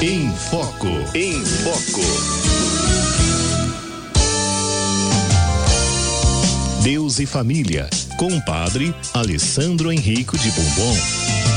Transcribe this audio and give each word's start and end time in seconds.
Em 0.00 0.30
Foco. 0.30 0.86
Em 1.12 1.44
Foco. 1.44 2.00
Deus 6.84 7.18
e 7.18 7.26
Família, 7.26 7.90
com 8.16 8.28
o 8.28 8.44
padre 8.44 8.94
Alessandro 9.12 9.90
Henrico 9.90 10.38
de 10.38 10.52
Bombom. 10.52 11.47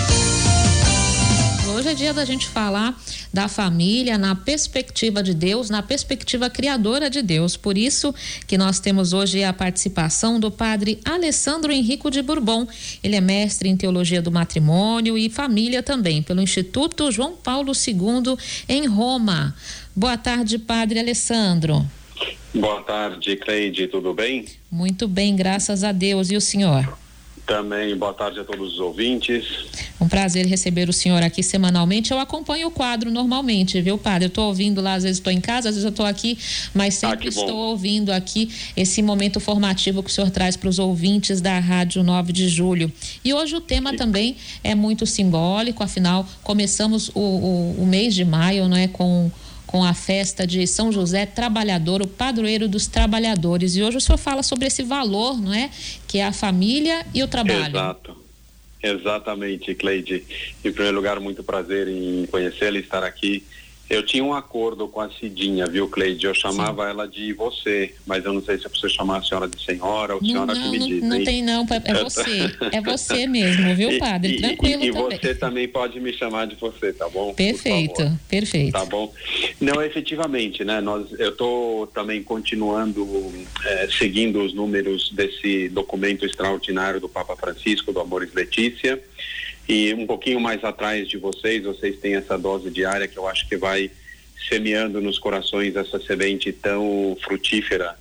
Hoje 1.81 1.89
é 1.89 1.93
dia 1.95 2.13
da 2.13 2.23
gente 2.23 2.47
falar 2.47 2.95
da 3.33 3.47
família 3.47 4.15
na 4.15 4.35
perspectiva 4.35 5.23
de 5.23 5.33
Deus, 5.33 5.67
na 5.67 5.81
perspectiva 5.81 6.47
criadora 6.47 7.09
de 7.09 7.23
Deus. 7.23 7.57
Por 7.57 7.75
isso 7.75 8.13
que 8.45 8.55
nós 8.55 8.79
temos 8.79 9.13
hoje 9.13 9.43
a 9.43 9.51
participação 9.51 10.39
do 10.39 10.51
padre 10.51 10.99
Alessandro 11.03 11.71
Henrico 11.71 12.11
de 12.11 12.21
Bourbon. 12.21 12.67
Ele 13.03 13.15
é 13.15 13.19
mestre 13.19 13.67
em 13.67 13.75
teologia 13.75 14.21
do 14.21 14.31
matrimônio 14.31 15.17
e 15.17 15.27
família 15.27 15.81
também, 15.81 16.21
pelo 16.21 16.39
Instituto 16.39 17.11
João 17.11 17.35
Paulo 17.35 17.71
II 17.71 18.37
em 18.69 18.85
Roma. 18.85 19.55
Boa 19.95 20.19
tarde, 20.19 20.59
padre 20.59 20.99
Alessandro. 20.99 21.83
Boa 22.53 22.83
tarde, 22.83 23.35
Cleide, 23.37 23.87
tudo 23.87 24.13
bem? 24.13 24.45
Muito 24.69 25.07
bem, 25.07 25.35
graças 25.35 25.83
a 25.83 25.91
Deus. 25.91 26.29
E 26.29 26.37
o 26.37 26.41
senhor? 26.41 26.95
Também, 27.45 27.95
boa 27.97 28.13
tarde 28.13 28.39
a 28.39 28.43
todos 28.43 28.73
os 28.73 28.79
ouvintes. 28.79 29.65
Um 29.99 30.07
prazer 30.07 30.45
receber 30.45 30.87
o 30.89 30.93
senhor 30.93 31.21
aqui 31.21 31.43
semanalmente. 31.43 32.11
Eu 32.11 32.19
acompanho 32.19 32.67
o 32.67 32.71
quadro 32.71 33.11
normalmente, 33.11 33.81
viu, 33.81 33.97
padre? 33.97 34.25
Eu 34.25 34.29
estou 34.29 34.47
ouvindo 34.47 34.79
lá, 34.81 34.93
às 34.93 35.03
vezes 35.03 35.17
estou 35.17 35.33
em 35.33 35.41
casa, 35.41 35.69
às 35.69 35.75
vezes 35.75 35.83
eu 35.83 35.89
estou 35.89 36.05
aqui, 36.05 36.37
mas 36.73 36.93
sempre 36.93 37.27
ah, 37.27 37.29
estou 37.29 37.57
ouvindo 37.57 38.11
aqui 38.11 38.49
esse 38.75 39.01
momento 39.01 39.39
formativo 39.39 40.01
que 40.01 40.09
o 40.09 40.13
senhor 40.13 40.29
traz 40.29 40.55
para 40.55 40.69
os 40.69 40.79
ouvintes 40.79 41.41
da 41.41 41.59
Rádio 41.59 42.03
9 42.03 42.31
de 42.31 42.47
Julho. 42.47 42.91
E 43.23 43.33
hoje 43.33 43.55
o 43.55 43.61
tema 43.61 43.95
também 43.95 44.37
é 44.63 44.73
muito 44.73 45.05
simbólico, 45.05 45.83
afinal, 45.83 46.25
começamos 46.43 47.09
o, 47.09 47.19
o, 47.19 47.75
o 47.83 47.85
mês 47.85 48.15
de 48.15 48.23
maio, 48.23 48.67
não 48.67 48.77
é? 48.77 48.87
Com 48.87 49.31
com 49.71 49.83
a 49.83 49.93
festa 49.93 50.45
de 50.45 50.67
São 50.67 50.91
José 50.91 51.25
Trabalhador, 51.25 52.01
o 52.01 52.07
padroeiro 52.07 52.67
dos 52.67 52.87
trabalhadores. 52.87 53.77
E 53.77 53.81
hoje 53.81 53.97
o 53.97 54.01
senhor 54.01 54.17
fala 54.17 54.43
sobre 54.43 54.67
esse 54.67 54.83
valor, 54.83 55.39
não 55.39 55.53
é? 55.53 55.69
Que 56.07 56.17
é 56.17 56.25
a 56.25 56.33
família 56.33 57.05
e 57.13 57.23
o 57.23 57.27
trabalho. 57.27 57.77
Exato. 57.77 58.17
Exatamente, 58.83 59.73
Cleide. 59.75 60.25
Em 60.65 60.71
primeiro 60.71 60.97
lugar, 60.97 61.19
muito 61.19 61.43
prazer 61.43 61.87
em 61.87 62.25
conhecê-la 62.25 62.77
e 62.77 62.81
estar 62.81 63.03
aqui 63.03 63.43
eu 63.91 64.03
tinha 64.03 64.23
um 64.23 64.33
acordo 64.33 64.87
com 64.87 65.01
a 65.01 65.09
Cidinha, 65.09 65.67
viu, 65.67 65.87
Cleide? 65.89 66.25
Eu 66.25 66.33
chamava 66.33 66.83
Sim. 66.83 66.89
ela 66.89 67.07
de 67.07 67.33
você, 67.33 67.93
mas 68.05 68.23
eu 68.23 68.31
não 68.31 68.41
sei 68.41 68.57
se 68.57 68.65
é 68.65 68.69
pra 68.69 68.79
você 68.79 68.89
chamar 68.89 69.17
a 69.17 69.23
senhora 69.23 69.47
de 69.49 69.61
senhora 69.61 70.15
ou 70.15 70.21
não, 70.21 70.29
senhora 70.29 70.53
não, 70.55 70.61
que 70.61 70.69
me 70.69 70.79
não, 70.79 70.87
diz. 70.87 71.03
Não 71.03 71.15
hein? 71.17 71.23
tem 71.25 71.43
não, 71.43 71.65
é 71.83 71.93
você. 72.01 72.55
É 72.71 72.79
você 72.79 73.27
mesmo, 73.27 73.75
viu, 73.75 73.99
padre? 73.99 74.35
E, 74.35 74.37
Tranquilo 74.37 74.83
e, 74.83 74.87
e 74.87 74.91
também. 74.93 75.19
você 75.19 75.35
também 75.35 75.67
pode 75.67 75.99
me 75.99 76.13
chamar 76.13 76.47
de 76.47 76.55
você, 76.55 76.93
tá 76.93 77.09
bom? 77.09 77.33
Perfeito, 77.33 78.17
perfeito. 78.29 78.71
Tá 78.71 78.85
bom? 78.85 79.13
Não, 79.59 79.81
efetivamente, 79.81 80.63
né? 80.63 80.79
Nós, 80.79 81.07
eu 81.19 81.35
tô 81.35 81.87
também 81.93 82.23
continuando 82.23 83.29
é, 83.65 83.89
seguindo 83.91 84.41
os 84.41 84.53
números 84.53 85.11
desse 85.11 85.67
documento 85.67 86.25
extraordinário 86.25 87.01
do 87.01 87.09
Papa 87.09 87.35
Francisco, 87.35 87.91
do 87.91 87.99
Amores 87.99 88.33
Letícia. 88.33 89.01
E 89.71 89.93
um 89.93 90.05
pouquinho 90.05 90.37
mais 90.37 90.61
atrás 90.65 91.07
de 91.07 91.15
vocês, 91.15 91.63
vocês 91.63 91.97
têm 91.97 92.15
essa 92.15 92.37
dose 92.37 92.69
diária 92.69 93.07
que 93.07 93.17
eu 93.17 93.25
acho 93.25 93.47
que 93.47 93.55
vai 93.55 93.89
semeando 94.49 94.99
nos 94.99 95.17
corações 95.17 95.77
essa 95.77 95.97
semente 96.01 96.51
tão 96.51 97.17
frutífera. 97.23 97.95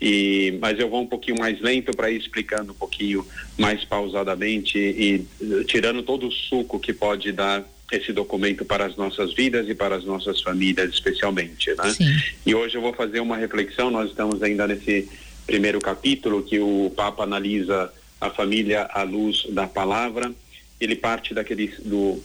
E, 0.00 0.56
mas 0.60 0.78
eu 0.78 0.88
vou 0.88 1.02
um 1.02 1.06
pouquinho 1.08 1.36
mais 1.36 1.60
lento 1.60 1.90
para 1.90 2.08
ir 2.08 2.20
explicando 2.20 2.70
um 2.70 2.74
pouquinho 2.76 3.26
mais 3.58 3.84
pausadamente 3.84 4.78
e 4.78 5.26
tirando 5.64 6.04
todo 6.04 6.28
o 6.28 6.30
suco 6.30 6.78
que 6.78 6.92
pode 6.92 7.32
dar 7.32 7.68
esse 7.90 8.12
documento 8.12 8.64
para 8.64 8.86
as 8.86 8.94
nossas 8.94 9.34
vidas 9.34 9.68
e 9.68 9.74
para 9.74 9.96
as 9.96 10.04
nossas 10.04 10.40
famílias 10.40 10.88
especialmente, 10.88 11.74
né? 11.74 11.90
Sim. 11.94 12.16
E 12.46 12.54
hoje 12.54 12.76
eu 12.76 12.80
vou 12.80 12.92
fazer 12.92 13.18
uma 13.18 13.36
reflexão, 13.36 13.90
nós 13.90 14.10
estamos 14.10 14.40
ainda 14.40 14.68
nesse 14.68 15.08
primeiro 15.44 15.80
capítulo 15.80 16.44
que 16.44 16.60
o 16.60 16.92
Papa 16.94 17.24
analisa 17.24 17.92
a 18.20 18.30
família 18.30 18.88
à 18.92 19.02
luz 19.02 19.48
da 19.50 19.66
palavra 19.66 20.32
ele 20.80 20.96
parte 20.96 21.34
daquele 21.34 21.68
do 21.84 22.22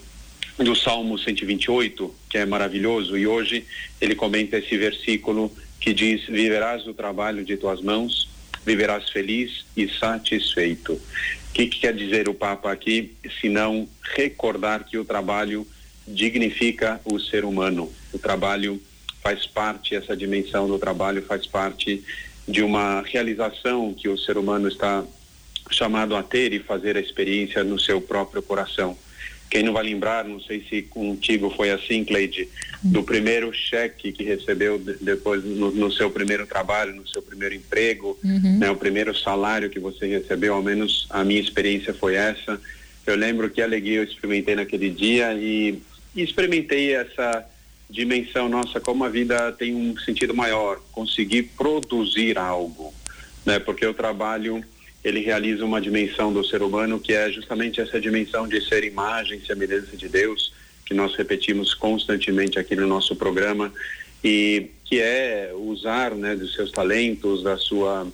do 0.57 0.75
Salmo 0.75 1.17
128, 1.17 2.13
que 2.29 2.37
é 2.37 2.45
maravilhoso, 2.45 3.17
e 3.17 3.25
hoje 3.25 3.65
ele 3.99 4.13
comenta 4.13 4.57
esse 4.57 4.77
versículo 4.77 5.51
que 5.79 5.93
diz: 5.93 6.25
Viverás 6.27 6.83
do 6.83 6.93
trabalho 6.93 7.43
de 7.43 7.57
tuas 7.57 7.81
mãos, 7.81 8.29
viverás 8.65 9.09
feliz 9.09 9.65
e 9.75 9.87
satisfeito. 9.87 10.93
O 10.93 11.53
que, 11.53 11.67
que 11.67 11.79
quer 11.79 11.93
dizer 11.93 12.29
o 12.29 12.33
Papa 12.33 12.71
aqui, 12.71 13.13
se 13.39 13.49
não 13.49 13.87
recordar 14.15 14.83
que 14.85 14.97
o 14.97 15.05
trabalho 15.05 15.67
dignifica 16.07 16.99
o 17.05 17.19
ser 17.19 17.45
humano? 17.45 17.91
O 18.11 18.19
trabalho 18.19 18.81
faz 19.21 19.45
parte, 19.45 19.95
essa 19.95 20.15
dimensão 20.15 20.67
do 20.67 20.77
trabalho 20.77 21.21
faz 21.23 21.47
parte 21.47 22.03
de 22.47 22.61
uma 22.61 23.01
realização 23.01 23.93
que 23.93 24.09
o 24.09 24.17
ser 24.17 24.37
humano 24.37 24.67
está 24.67 25.03
chamado 25.73 26.15
a 26.15 26.23
ter 26.23 26.53
e 26.53 26.59
fazer 26.59 26.97
a 26.97 26.99
experiência 26.99 27.63
no 27.63 27.79
seu 27.79 27.99
próprio 27.99 28.41
coração. 28.41 28.97
Quem 29.49 29.61
não 29.61 29.73
vai 29.73 29.83
lembrar, 29.83 30.25
não 30.25 30.39
sei 30.39 30.65
se 30.67 30.81
contigo 30.81 31.49
foi 31.51 31.69
assim, 31.69 32.03
Cleide, 32.03 32.49
do 32.81 33.03
primeiro 33.03 33.53
cheque 33.53 34.11
que 34.11 34.23
recebeu 34.23 34.79
depois 34.99 35.43
no, 35.43 35.69
no 35.71 35.91
seu 35.91 36.09
primeiro 36.09 36.47
trabalho, 36.47 36.95
no 36.95 37.07
seu 37.07 37.21
primeiro 37.21 37.53
emprego, 37.53 38.17
uhum. 38.23 38.57
né, 38.57 38.71
o 38.71 38.75
primeiro 38.75 39.15
salário 39.15 39.69
que 39.69 39.79
você 39.79 40.07
recebeu, 40.07 40.55
ao 40.55 40.63
menos 40.63 41.05
a 41.09 41.23
minha 41.23 41.39
experiência 41.39 41.93
foi 41.93 42.15
essa. 42.15 42.59
Eu 43.05 43.15
lembro 43.15 43.49
que 43.49 43.61
alegria 43.61 43.97
eu 43.97 44.03
experimentei 44.03 44.55
naquele 44.55 44.89
dia 44.89 45.33
e, 45.35 45.79
e 46.15 46.23
experimentei 46.23 46.95
essa 46.95 47.45
dimensão 47.89 48.49
nossa, 48.49 48.79
como 48.79 49.03
a 49.03 49.09
vida 49.09 49.51
tem 49.51 49.75
um 49.75 49.95
sentido 49.99 50.33
maior, 50.33 50.81
conseguir 50.91 51.43
produzir 51.55 52.39
algo, 52.39 52.91
né? 53.45 53.59
Porque 53.59 53.85
o 53.85 53.93
trabalho 53.93 54.65
ele 55.03 55.19
realiza 55.19 55.65
uma 55.65 55.81
dimensão 55.81 56.31
do 56.31 56.45
ser 56.45 56.61
humano 56.61 56.99
que 56.99 57.13
é 57.13 57.29
justamente 57.29 57.81
essa 57.81 57.99
dimensão 57.99 58.47
de 58.47 58.61
ser 58.61 58.83
imagem, 58.83 59.41
semelhança 59.45 59.97
de 59.97 60.07
Deus, 60.07 60.53
que 60.85 60.93
nós 60.93 61.15
repetimos 61.15 61.73
constantemente 61.73 62.57
aqui 62.57 62.75
no 62.75 62.87
nosso 62.87 63.15
programa 63.15 63.73
e 64.23 64.67
que 64.85 65.01
é 65.01 65.51
usar, 65.53 66.15
né, 66.15 66.35
dos 66.35 66.53
seus 66.53 66.71
talentos, 66.71 67.43
da 67.43 67.57
sua 67.57 68.07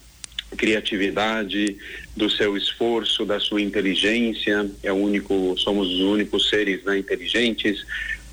criatividade, 0.57 1.77
do 2.15 2.29
seu 2.29 2.57
esforço, 2.57 3.23
da 3.25 3.39
sua 3.39 3.61
inteligência, 3.61 4.69
é 4.81 4.91
único, 4.91 5.55
somos 5.57 5.87
os 5.87 5.99
únicos 5.99 6.49
seres 6.49 6.83
né, 6.83 6.97
inteligentes 6.97 7.85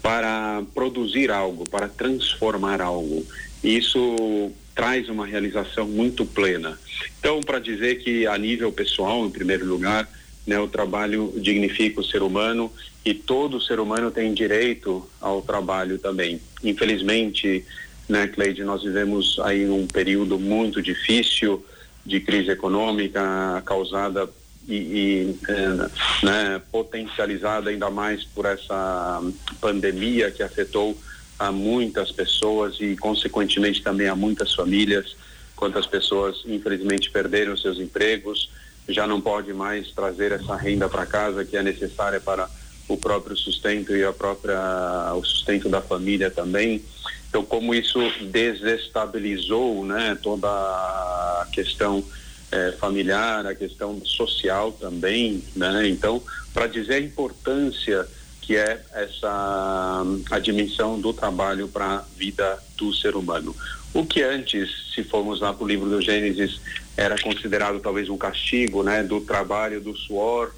para 0.03 0.63
produzir 0.75 1.31
algo, 1.31 1.69
para 1.69 1.89
transformar 1.89 2.81
algo. 2.81 3.27
Isso 3.67 4.53
traz 4.77 5.09
uma 5.09 5.27
realização 5.27 5.89
muito 5.89 6.25
plena. 6.25 6.79
Então, 7.19 7.41
para 7.41 7.59
dizer 7.59 7.97
que 7.97 8.25
a 8.27 8.39
nível 8.39 8.71
pessoal, 8.71 9.27
em 9.27 9.31
primeiro 9.31 9.67
lugar, 9.67 10.09
né, 10.47 10.57
o 10.61 10.69
trabalho 10.69 11.33
dignifica 11.37 12.01
o 12.01 12.05
ser 12.05 12.23
humano 12.23 12.71
e 13.05 13.13
todo 13.13 13.61
ser 13.61 13.81
humano 13.81 14.13
tem 14.13 14.33
direito 14.33 15.05
ao 15.21 15.43
trabalho 15.43 15.99
também. 15.99 16.41
Infelizmente, 16.63 17.65
né, 18.09 18.29
Cleide, 18.29 18.63
nós 18.63 18.85
vivemos 18.85 19.41
aí 19.41 19.69
um 19.69 19.87
período 19.87 20.39
muito 20.39 20.81
difícil 20.81 21.65
de 22.05 22.21
crise 22.21 22.53
econômica 22.53 23.61
causada 23.67 24.29
e, 24.69 24.75
e 24.75 25.37
é, 25.49 26.25
né, 26.25 26.63
potencializada 26.71 27.71
ainda 27.71 27.91
mais 27.91 28.23
por 28.23 28.45
essa 28.45 29.21
pandemia 29.61 30.31
que 30.31 30.45
afetou 30.45 30.97
a 31.39 31.53
muitas 31.53 32.11
pessoas 32.13 32.77
e, 32.81 32.97
consequentemente, 32.97 33.83
também 33.83 34.09
a 34.09 34.17
muitas 34.17 34.55
famílias. 34.55 35.17
Quantas 35.55 35.87
pessoas, 35.87 36.43
infelizmente, 36.47 37.11
perderam 37.11 37.57
seus 37.57 37.79
empregos, 37.79 38.51
já 38.89 39.07
não 39.07 39.21
pode 39.21 39.53
mais 39.53 39.91
trazer 39.93 40.33
essa 40.33 40.55
renda 40.55 40.89
para 40.89 41.07
casa 41.07 41.45
que 41.45 41.57
é 41.57 41.63
necessária 41.63 42.21
para 42.21 42.49
o 42.89 42.97
próprio 42.97 43.37
sustento 43.37 43.95
e 43.97 44.05
a 44.05 44.13
própria 44.13 45.13
o 45.15 45.25
sustento 45.25 45.69
da 45.69 45.81
família 45.81 46.31
também. 46.31 46.85
Então, 47.29 47.45
como 47.45 47.75
isso 47.75 47.99
desestabilizou, 48.31 49.85
né, 49.85 50.17
toda 50.23 50.49
a 50.49 51.49
questão 51.53 52.05
eh, 52.53 52.73
familiar, 52.79 53.45
a 53.45 53.55
questão 53.55 54.01
social 54.05 54.73
também, 54.73 55.43
né? 55.55 55.89
Então, 55.89 56.23
para 56.55 56.69
dizer 56.69 56.95
a 56.95 57.01
importância 57.01 58.07
que 58.47 58.57
é 58.57 58.81
essa 58.93 60.05
a 60.31 60.39
dimensão 60.39 61.01
do 61.01 61.13
trabalho 61.13 61.67
para 61.67 61.97
a 61.97 62.05
vida 62.17 62.63
do 62.77 62.95
ser 62.95 63.17
humano. 63.17 63.55
O 63.93 64.07
que 64.07 64.23
antes, 64.23 64.95
se 64.95 65.03
formos 65.03 65.41
lá 65.41 65.53
para 65.53 65.65
o 65.65 65.67
livro 65.67 65.91
do 65.91 66.01
Gênesis, 66.01 66.61
era 66.97 67.21
considerado 67.21 67.81
talvez 67.81 68.09
um 68.09 68.17
castigo, 68.17 68.85
né, 68.85 69.03
do 69.03 69.21
trabalho, 69.21 69.81
do 69.81 69.97
suor, 69.97 70.55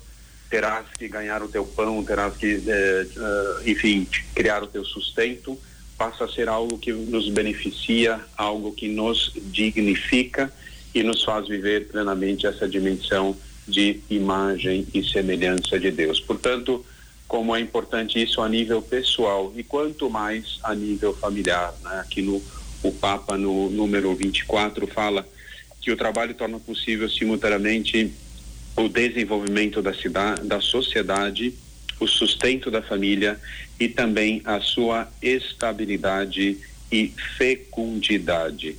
terás 0.51 0.85
que 0.99 1.09
ganhar 1.09 1.43
o 1.43 1.49
teu 1.49 1.65
pão, 1.65 2.05
terás 2.05 2.37
que, 2.37 2.63
eh, 2.67 3.07
uh, 3.17 3.69
enfim, 3.71 4.07
criar 4.35 4.63
o 4.63 4.67
teu 4.67 4.85
sustento, 4.85 5.59
passa 5.97 6.25
a 6.25 6.29
ser 6.29 6.49
algo 6.49 6.79
que 6.79 6.93
nos 6.93 7.29
beneficia, 7.29 8.21
algo 8.37 8.73
que 8.73 8.89
nos 8.89 9.33
dignifica 9.47 10.53
e 10.95 11.03
nos 11.03 11.25
faz 11.25 11.49
viver 11.49 11.89
plenamente 11.89 12.47
essa 12.47 12.69
dimensão 12.69 13.37
de 13.67 14.01
imagem 14.09 14.87
e 14.95 15.03
semelhança 15.03 15.79
de 15.79 15.91
Deus. 15.91 16.21
Portanto, 16.21 16.85
como 17.29 17.55
é 17.55 17.61
importante 17.61 18.21
isso 18.21 18.41
a 18.41 18.49
nível 18.49 18.81
pessoal 18.81 19.53
e 19.55 19.63
quanto 19.63 20.09
mais 20.09 20.59
a 20.65 20.75
nível 20.75 21.15
familiar. 21.15 21.75
Né? 21.85 22.01
Aqui 22.01 22.23
no 22.23 22.43
o 22.83 22.93
Papa 22.93 23.37
no 23.37 23.69
número 23.71 24.15
24 24.15 24.87
fala 24.87 25.27
que 25.81 25.91
o 25.91 25.97
trabalho 25.97 26.35
torna 26.35 26.59
possível 26.59 27.09
simultaneamente 27.09 28.13
o 28.77 28.89
desenvolvimento 28.89 29.83
da 29.83 29.93
cidade, 29.93 30.47
da 30.47 30.61
sociedade, 30.61 31.55
o 31.99 32.07
sustento 32.07 32.71
da 32.71 32.81
família 32.81 33.39
e 33.79 33.89
também 33.89 34.41
a 34.45 34.61
sua 34.61 35.09
estabilidade 35.21 36.59
e 36.91 37.13
fecundidade. 37.37 38.77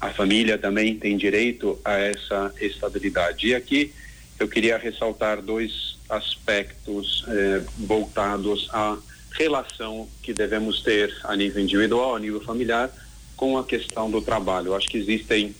A 0.00 0.10
família 0.10 0.58
também 0.58 0.96
tem 0.96 1.16
direito 1.16 1.78
a 1.84 1.94
essa 1.94 2.52
estabilidade. 2.60 3.48
E 3.48 3.54
aqui 3.54 3.92
eu 4.38 4.46
queria 4.46 4.76
ressaltar 4.76 5.40
dois 5.42 5.87
aspectos 6.08 7.24
eh, 7.28 7.62
voltados 7.78 8.68
à 8.72 8.96
relação 9.32 10.08
que 10.22 10.32
devemos 10.32 10.82
ter 10.82 11.14
a 11.24 11.36
nível 11.36 11.62
individual, 11.62 12.16
a 12.16 12.18
nível 12.18 12.40
familiar, 12.40 12.90
com 13.36 13.56
a 13.56 13.64
questão 13.64 14.10
do 14.10 14.20
trabalho. 14.20 14.74
Acho 14.74 14.88
que 14.88 14.98
existem 14.98 15.54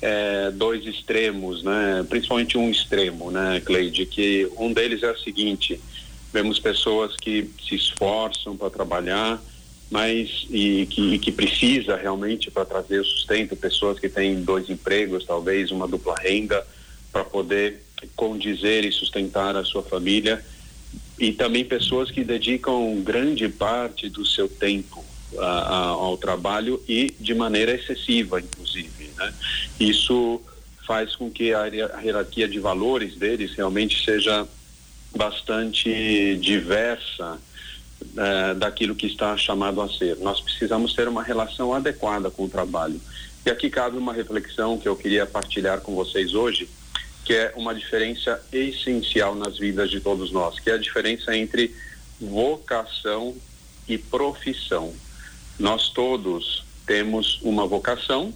é, 0.00 0.50
dois 0.50 0.86
extremos, 0.86 1.62
né? 1.62 2.04
Principalmente 2.08 2.56
um 2.56 2.70
extremo, 2.70 3.30
né, 3.30 3.60
Cleide? 3.64 4.06
Que 4.06 4.50
um 4.56 4.72
deles 4.72 5.02
é 5.02 5.10
o 5.10 5.18
seguinte: 5.18 5.78
vemos 6.32 6.58
pessoas 6.58 7.14
que 7.16 7.50
se 7.68 7.74
esforçam 7.74 8.56
para 8.56 8.70
trabalhar, 8.70 9.42
mas 9.90 10.46
e 10.50 10.86
que, 10.86 11.14
e 11.14 11.18
que 11.18 11.30
precisa 11.30 11.96
realmente 11.96 12.50
para 12.50 12.64
trazer 12.64 13.00
o 13.00 13.04
sustento, 13.04 13.54
pessoas 13.54 13.98
que 13.98 14.08
têm 14.08 14.42
dois 14.42 14.70
empregos, 14.70 15.26
talvez 15.26 15.70
uma 15.70 15.86
dupla 15.86 16.14
renda, 16.18 16.66
para 17.12 17.24
poder 17.24 17.82
condizer 18.16 18.84
e 18.84 18.92
sustentar 18.92 19.56
a 19.56 19.64
sua 19.64 19.82
família, 19.82 20.44
e 21.18 21.32
também 21.32 21.64
pessoas 21.64 22.10
que 22.10 22.24
dedicam 22.24 23.00
grande 23.02 23.48
parte 23.48 24.08
do 24.08 24.24
seu 24.24 24.48
tempo 24.48 25.04
a, 25.38 25.88
ao 25.88 26.16
trabalho 26.16 26.82
e 26.88 27.14
de 27.20 27.34
maneira 27.34 27.72
excessiva, 27.72 28.40
inclusive. 28.40 29.10
Né? 29.16 29.34
Isso 29.78 30.40
faz 30.86 31.14
com 31.14 31.30
que 31.30 31.52
a, 31.52 31.62
a 31.62 32.00
hierarquia 32.00 32.48
de 32.48 32.58
valores 32.58 33.16
deles 33.16 33.52
realmente 33.54 34.04
seja 34.04 34.48
bastante 35.14 36.36
diversa 36.40 37.38
uh, 38.02 38.54
daquilo 38.56 38.94
que 38.94 39.06
está 39.06 39.36
chamado 39.36 39.80
a 39.80 39.88
ser. 39.88 40.16
Nós 40.18 40.40
precisamos 40.40 40.94
ter 40.94 41.06
uma 41.06 41.22
relação 41.22 41.72
adequada 41.74 42.30
com 42.30 42.44
o 42.44 42.48
trabalho. 42.48 43.00
E 43.44 43.50
aqui 43.50 43.70
cabe 43.70 43.96
uma 43.96 44.12
reflexão 44.12 44.78
que 44.78 44.88
eu 44.88 44.96
queria 44.96 45.26
partilhar 45.26 45.80
com 45.80 45.94
vocês 45.94 46.34
hoje, 46.34 46.68
que 47.24 47.34
é 47.34 47.52
uma 47.56 47.74
diferença 47.74 48.42
essencial 48.52 49.34
nas 49.34 49.58
vidas 49.58 49.90
de 49.90 50.00
todos 50.00 50.32
nós, 50.32 50.58
que 50.58 50.70
é 50.70 50.74
a 50.74 50.78
diferença 50.78 51.36
entre 51.36 51.74
vocação 52.20 53.36
e 53.88 53.96
profissão. 53.98 54.94
Nós 55.58 55.90
todos 55.90 56.64
temos 56.86 57.40
uma 57.42 57.66
vocação 57.66 58.32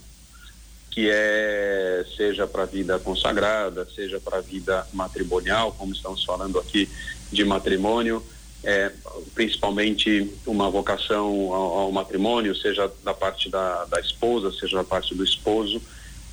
que 0.90 1.10
é 1.10 2.06
seja 2.16 2.46
para 2.46 2.62
a 2.62 2.66
vida 2.66 3.00
consagrada, 3.00 3.86
seja 3.94 4.20
para 4.20 4.38
a 4.38 4.40
vida 4.40 4.86
matrimonial, 4.92 5.72
como 5.72 5.92
estamos 5.92 6.22
falando 6.22 6.56
aqui 6.60 6.88
de 7.32 7.44
matrimônio, 7.44 8.25
é, 8.62 8.92
principalmente 9.34 10.32
uma 10.46 10.70
vocação 10.70 11.52
ao, 11.52 11.78
ao, 11.78 11.92
matrimônio, 11.92 12.54
seja 12.54 12.90
da 13.02 13.12
parte 13.12 13.50
da, 13.50 13.84
da 13.86 13.98
esposa, 14.00 14.52
seja 14.52 14.76
da 14.76 14.84
parte 14.84 15.14
do 15.16 15.25
esposo. 15.25 15.82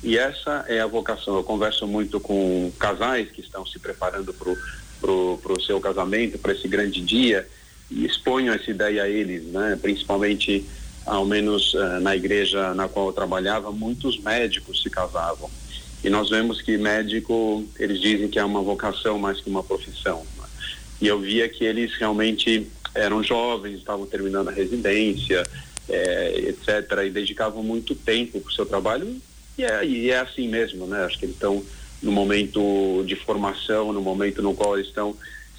E 0.02 0.18
essa 0.18 0.64
é 0.68 0.80
a 0.80 0.86
vocação. 0.86 1.36
Eu 1.36 1.44
converso 1.44 1.86
muito 1.86 2.18
com 2.18 2.72
casais 2.78 3.30
que 3.30 3.40
estão 3.40 3.64
se 3.64 3.78
preparando 3.78 4.34
para 4.34 5.12
o 5.12 5.60
seu 5.60 5.80
casamento, 5.80 6.38
para 6.38 6.52
esse 6.52 6.66
grande 6.66 7.00
dia, 7.00 7.48
e 7.90 8.04
exponho 8.04 8.52
essa 8.52 8.70
ideia 8.70 9.04
a 9.04 9.08
eles, 9.08 9.44
né? 9.44 9.78
principalmente 9.80 10.66
ao 11.06 11.24
menos 11.24 11.74
uh, 11.74 12.00
na 12.00 12.16
igreja 12.16 12.74
na 12.74 12.88
qual 12.88 13.08
eu 13.08 13.12
trabalhava, 13.12 13.70
muitos 13.72 14.18
médicos 14.18 14.82
se 14.82 14.90
casavam. 14.90 15.50
E 16.02 16.10
nós 16.10 16.30
vemos 16.30 16.60
que 16.60 16.76
médico, 16.76 17.64
eles 17.78 18.00
dizem 18.00 18.28
que 18.28 18.38
é 18.38 18.44
uma 18.44 18.62
vocação 18.62 19.18
mais 19.18 19.40
que 19.40 19.48
uma 19.48 19.62
profissão. 19.62 20.24
Né? 20.38 20.44
E 21.00 21.06
eu 21.06 21.20
via 21.20 21.48
que 21.48 21.64
eles 21.64 21.94
realmente 21.94 22.66
eram 22.94 23.22
jovens, 23.22 23.78
estavam 23.78 24.06
terminando 24.06 24.48
a 24.48 24.52
residência, 24.52 25.44
é, 25.88 26.38
etc., 26.48 27.04
e 27.06 27.10
dedicavam 27.10 27.62
muito 27.62 27.94
tempo 27.94 28.40
para 28.40 28.50
o 28.50 28.52
seu 28.52 28.66
trabalho. 28.66 29.20
E 29.58 29.64
é, 29.64 29.84
e 29.84 30.10
é 30.10 30.18
assim 30.18 30.48
mesmo, 30.48 30.86
né? 30.86 31.04
Acho 31.04 31.18
que 31.18 31.26
eles 31.26 31.36
estão 31.36 31.62
no 32.02 32.10
momento 32.10 33.04
de 33.06 33.14
formação, 33.14 33.92
no 33.92 34.00
momento 34.00 34.42
no 34.42 34.54
qual 34.54 34.76
eles 34.76 34.88
estão 34.88 35.16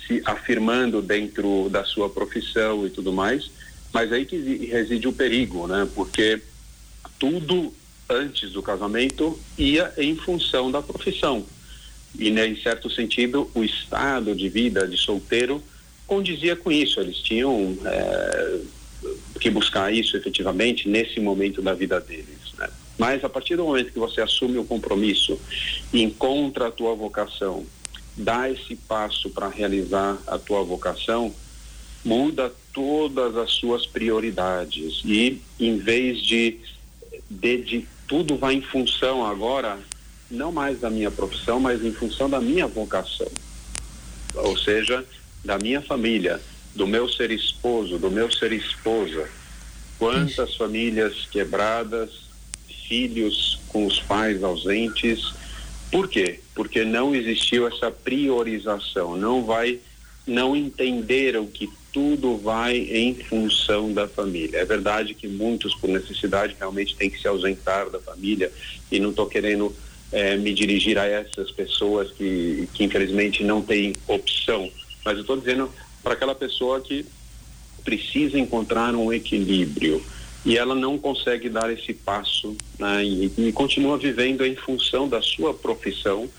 se 0.07 0.21
afirmando 0.25 1.01
dentro 1.01 1.69
da 1.69 1.85
sua 1.85 2.09
profissão 2.09 2.85
e 2.85 2.89
tudo 2.89 3.13
mais 3.13 3.49
mas 3.93 4.11
aí 4.11 4.25
que 4.25 4.65
reside 4.65 5.07
o 5.07 5.13
perigo, 5.13 5.67
né? 5.67 5.87
Porque 5.93 6.41
tudo 7.19 7.71
antes 8.09 8.51
do 8.51 8.63
casamento 8.63 9.39
ia 9.57 9.93
em 9.97 10.15
função 10.15 10.71
da 10.71 10.81
profissão. 10.81 11.45
E, 12.17 12.31
né, 12.31 12.47
em 12.47 12.55
certo 12.55 12.89
sentido, 12.89 13.49
o 13.53 13.63
estado 13.63 14.35
de 14.35 14.49
vida 14.49 14.87
de 14.87 14.97
solteiro 14.97 15.63
condizia 16.07 16.55
com 16.55 16.71
isso. 16.71 16.99
Eles 16.99 17.17
tinham 17.17 17.77
é, 17.85 18.59
que 19.39 19.49
buscar 19.49 19.93
isso 19.93 20.17
efetivamente 20.17 20.89
nesse 20.89 21.19
momento 21.19 21.61
da 21.61 21.73
vida 21.73 22.01
deles. 22.01 22.42
Mas 22.97 23.23
a 23.23 23.29
partir 23.29 23.55
do 23.55 23.65
momento 23.65 23.91
que 23.91 23.99
você 23.99 24.21
assume 24.21 24.57
o 24.57 24.65
compromisso, 24.65 25.39
encontra 25.91 26.67
a 26.67 26.71
tua 26.71 26.93
vocação, 26.95 27.65
dá 28.15 28.49
esse 28.49 28.75
passo 28.75 29.29
para 29.29 29.47
realizar 29.47 30.17
a 30.27 30.37
tua 30.37 30.63
vocação, 30.63 31.33
muda 32.05 32.51
todas 32.71 33.35
as 33.35 33.51
suas 33.51 33.85
prioridades. 33.85 35.01
E 35.03 35.41
em 35.59 35.77
vez 35.77 36.21
de, 36.21 36.59
de, 37.29 37.57
de 37.63 37.87
tudo 38.07 38.37
vai 38.37 38.55
em 38.55 38.61
função 38.61 39.25
agora 39.25 39.79
não 40.29 40.51
mais 40.51 40.79
da 40.79 40.89
minha 40.89 41.11
profissão, 41.11 41.59
mas 41.59 41.83
em 41.83 41.91
função 41.91 42.29
da 42.29 42.41
minha 42.41 42.67
vocação, 42.67 43.27
ou 44.33 44.57
seja, 44.57 45.05
da 45.45 45.57
minha 45.59 45.81
família, 45.81 46.41
do 46.75 46.87
meu 46.87 47.07
ser 47.07 47.29
esposo, 47.31 47.99
do 47.99 48.09
meu 48.09 48.31
ser 48.31 48.51
esposa. 48.51 49.29
Quantas 49.99 50.55
famílias 50.55 51.27
quebradas, 51.31 52.09
filhos 52.93 53.59
com 53.69 53.87
os 53.87 53.99
pais 53.99 54.43
ausentes. 54.43 55.33
Por 55.91 56.07
quê? 56.07 56.39
Porque 56.53 56.85
não 56.85 57.15
existiu 57.15 57.67
essa 57.67 57.89
priorização. 57.89 59.17
Não 59.17 59.43
vai, 59.43 59.79
não 60.27 60.55
entenderam 60.55 61.47
que 61.47 61.67
tudo 61.91 62.37
vai 62.37 62.77
em 62.77 63.15
função 63.15 63.91
da 63.91 64.07
família. 64.07 64.59
É 64.59 64.65
verdade 64.65 65.15
que 65.15 65.27
muitos, 65.27 65.73
por 65.73 65.89
necessidade, 65.89 66.55
realmente 66.59 66.95
têm 66.95 67.09
que 67.09 67.19
se 67.19 67.27
ausentar 67.27 67.89
da 67.89 67.99
família 67.99 68.51
e 68.91 68.99
não 68.99 69.09
estou 69.09 69.25
querendo 69.25 69.75
é, 70.11 70.37
me 70.37 70.53
dirigir 70.53 70.99
a 70.99 71.05
essas 71.05 71.49
pessoas 71.49 72.11
que, 72.11 72.69
que 72.75 72.83
infelizmente 72.83 73.43
não 73.43 73.61
têm 73.61 73.93
opção, 74.07 74.69
mas 75.03 75.15
eu 75.15 75.21
estou 75.21 75.37
dizendo 75.37 75.71
para 76.03 76.13
aquela 76.13 76.35
pessoa 76.35 76.79
que 76.79 77.05
precisa 77.83 78.37
encontrar 78.37 78.93
um 78.93 79.11
equilíbrio 79.11 80.03
e 80.45 80.57
ela 80.57 80.75
não 80.75 80.97
consegue 80.97 81.49
dar 81.49 81.71
esse 81.71 81.93
passo 81.93 82.55
né, 82.77 83.03
e, 83.03 83.31
e 83.37 83.51
continua 83.51 83.97
vivendo 83.97 84.45
em 84.45 84.55
função 84.55 85.07
da 85.07 85.21
sua 85.21 85.53
profissão 85.53 86.29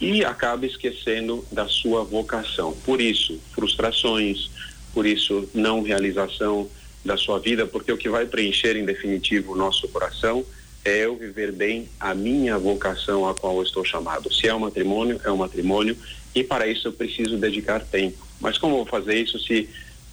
e 0.00 0.24
acaba 0.24 0.66
esquecendo 0.66 1.44
da 1.50 1.66
sua 1.68 2.04
vocação. 2.04 2.72
Por 2.84 3.00
isso, 3.00 3.38
frustrações, 3.52 4.50
por 4.92 5.06
isso 5.06 5.48
não 5.54 5.82
realização 5.82 6.68
da 7.04 7.16
sua 7.16 7.38
vida, 7.38 7.66
porque 7.66 7.92
o 7.92 7.96
que 7.96 8.08
vai 8.08 8.26
preencher 8.26 8.76
em 8.76 8.84
definitivo 8.84 9.52
o 9.52 9.56
nosso 9.56 9.88
coração 9.88 10.44
é 10.84 11.04
eu 11.04 11.16
viver 11.16 11.52
bem 11.52 11.88
a 11.98 12.14
minha 12.14 12.58
vocação 12.58 13.28
a 13.28 13.34
qual 13.34 13.56
eu 13.56 13.62
estou 13.62 13.84
chamado. 13.84 14.32
Se 14.32 14.48
é 14.48 14.54
um 14.54 14.60
matrimônio, 14.60 15.20
é 15.24 15.30
um 15.30 15.36
matrimônio 15.36 15.96
e 16.34 16.42
para 16.42 16.66
isso 16.66 16.88
eu 16.88 16.92
preciso 16.92 17.36
dedicar 17.36 17.80
tempo. 17.80 18.26
Mas 18.40 18.56
como 18.56 18.76
vou 18.76 18.86
fazer 18.86 19.16
isso 19.16 19.38
se 19.38 19.68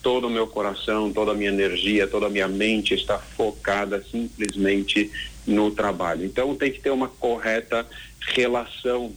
todo 0.08 0.28
o 0.28 0.30
meu 0.30 0.48
coração, 0.48 1.12
toda 1.12 1.32
a 1.32 1.36
minha 1.36 1.50
energia, 1.50 2.08
toda 2.08 2.28
a 2.28 2.30
minha 2.30 2.48
mente 2.48 2.94
está 2.94 3.20
focada 3.20 4.02
simplesmente 4.10 5.12
no 5.46 5.70
trabalho? 5.70 6.24
Então 6.24 6.56
tem 6.56 6.72
que 6.72 6.80
ter 6.80 6.92
uma 6.92 7.10
correta 7.10 7.86
relação. 8.22 9.12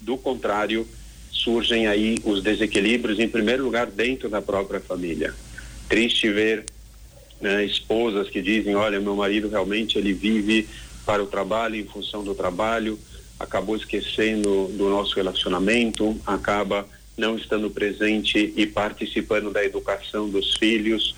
Do 0.00 0.18
contrário, 0.18 0.88
surgem 1.30 1.86
aí 1.86 2.18
os 2.24 2.42
desequilíbrios, 2.42 3.20
em 3.20 3.28
primeiro 3.28 3.62
lugar, 3.62 3.86
dentro 3.86 4.28
da 4.28 4.42
própria 4.42 4.80
família. 4.80 5.32
Triste 5.88 6.28
ver 6.28 6.64
né, 7.40 7.64
esposas 7.64 8.28
que 8.28 8.42
dizem, 8.42 8.74
olha, 8.74 8.98
meu 8.98 9.14
marido 9.14 9.48
realmente 9.48 9.98
ele 9.98 10.12
vive 10.12 10.68
para 11.06 11.22
o 11.22 11.28
trabalho, 11.28 11.76
em 11.76 11.84
função 11.84 12.24
do 12.24 12.34
trabalho, 12.34 12.98
acabou 13.38 13.76
esquecendo 13.76 14.66
do 14.72 14.90
nosso 14.90 15.14
relacionamento, 15.14 16.20
acaba 16.26 16.88
não 17.16 17.36
estando 17.36 17.70
presente 17.70 18.52
e 18.56 18.66
participando 18.66 19.50
da 19.50 19.64
educação 19.64 20.28
dos 20.28 20.56
filhos, 20.56 21.14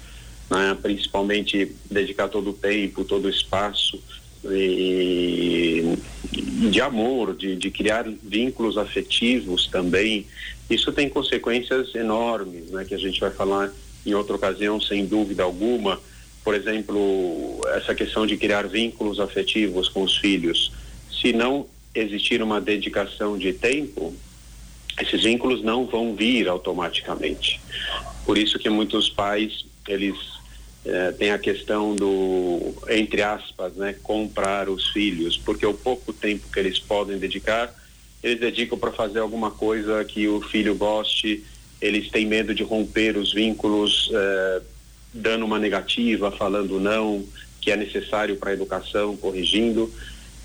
né, 0.51 0.77
principalmente 0.81 1.73
dedicar 1.91 2.29
todo 2.29 2.51
o 2.51 2.53
tempo, 2.53 3.05
todo 3.05 3.25
o 3.25 3.31
espaço 3.31 4.01
e, 4.45 5.97
de 6.71 6.81
amor, 6.81 7.35
de, 7.35 7.57
de 7.57 7.71
criar 7.71 8.07
vínculos 8.23 8.79
afetivos 8.79 9.67
também, 9.67 10.27
isso 10.69 10.93
tem 10.93 11.09
consequências 11.09 11.95
enormes, 11.95 12.71
né, 12.71 12.85
que 12.85 12.95
a 12.95 12.99
gente 12.99 13.21
vai 13.21 13.31
falar 13.31 13.73
em 14.05 14.15
outra 14.15 14.37
ocasião, 14.37 14.81
sem 14.81 15.07
dúvida 15.07 15.43
alguma. 15.43 16.01
Por 16.45 16.55
exemplo, 16.55 17.61
essa 17.75 17.95
questão 17.95 18.27
de 18.27 18.37
criar 18.37 18.69
vínculos 18.69 19.19
afetivos 19.19 19.89
com 19.89 20.03
os 20.03 20.17
filhos. 20.17 20.73
Se 21.11 21.33
não 21.33 21.67
existir 21.95 22.43
uma 22.43 22.61
dedicação 22.61 23.37
de 23.37 23.53
tempo, 23.53 24.15
esses 25.01 25.23
vínculos 25.23 25.63
não 25.63 25.87
vão 25.87 26.15
vir 26.15 26.49
automaticamente. 26.49 27.61
Por 28.25 28.39
isso 28.39 28.59
que 28.59 28.69
muitos 28.69 29.09
pais, 29.09 29.65
eles 29.87 30.17
é, 30.85 31.13
têm 31.13 31.31
a 31.31 31.39
questão 31.39 31.95
do, 31.95 32.75
entre 32.89 33.23
aspas, 33.23 33.75
né, 33.75 33.95
comprar 34.03 34.69
os 34.69 34.89
filhos, 34.91 35.37
porque 35.37 35.67
o 35.67 35.75
pouco 35.75 36.13
tempo 36.13 36.51
que 36.51 36.59
eles 36.59 36.79
podem 36.79 37.19
dedicar, 37.19 37.75
eles 38.23 38.41
dedicam 38.41 38.79
para 38.79 38.93
fazer 38.93 39.21
alguma 39.21 39.51
coisa 39.51 40.05
que 40.05 40.27
o 40.27 40.41
filho 40.41 40.75
goste, 40.75 41.45
eles 41.81 42.11
têm 42.11 42.27
medo 42.27 42.55
de 42.55 42.63
romper 42.63 43.17
os 43.17 43.33
vínculos, 43.33 44.11
é, 44.13 44.63
dando 45.13 45.45
uma 45.45 45.59
negativa, 45.59 46.31
falando 46.31 46.81
não, 46.81 47.25
que 47.61 47.71
é 47.71 47.77
necessário 47.77 48.37
para 48.37 48.51
a 48.51 48.55
educação, 48.55 49.17
corrigindo. 49.17 49.93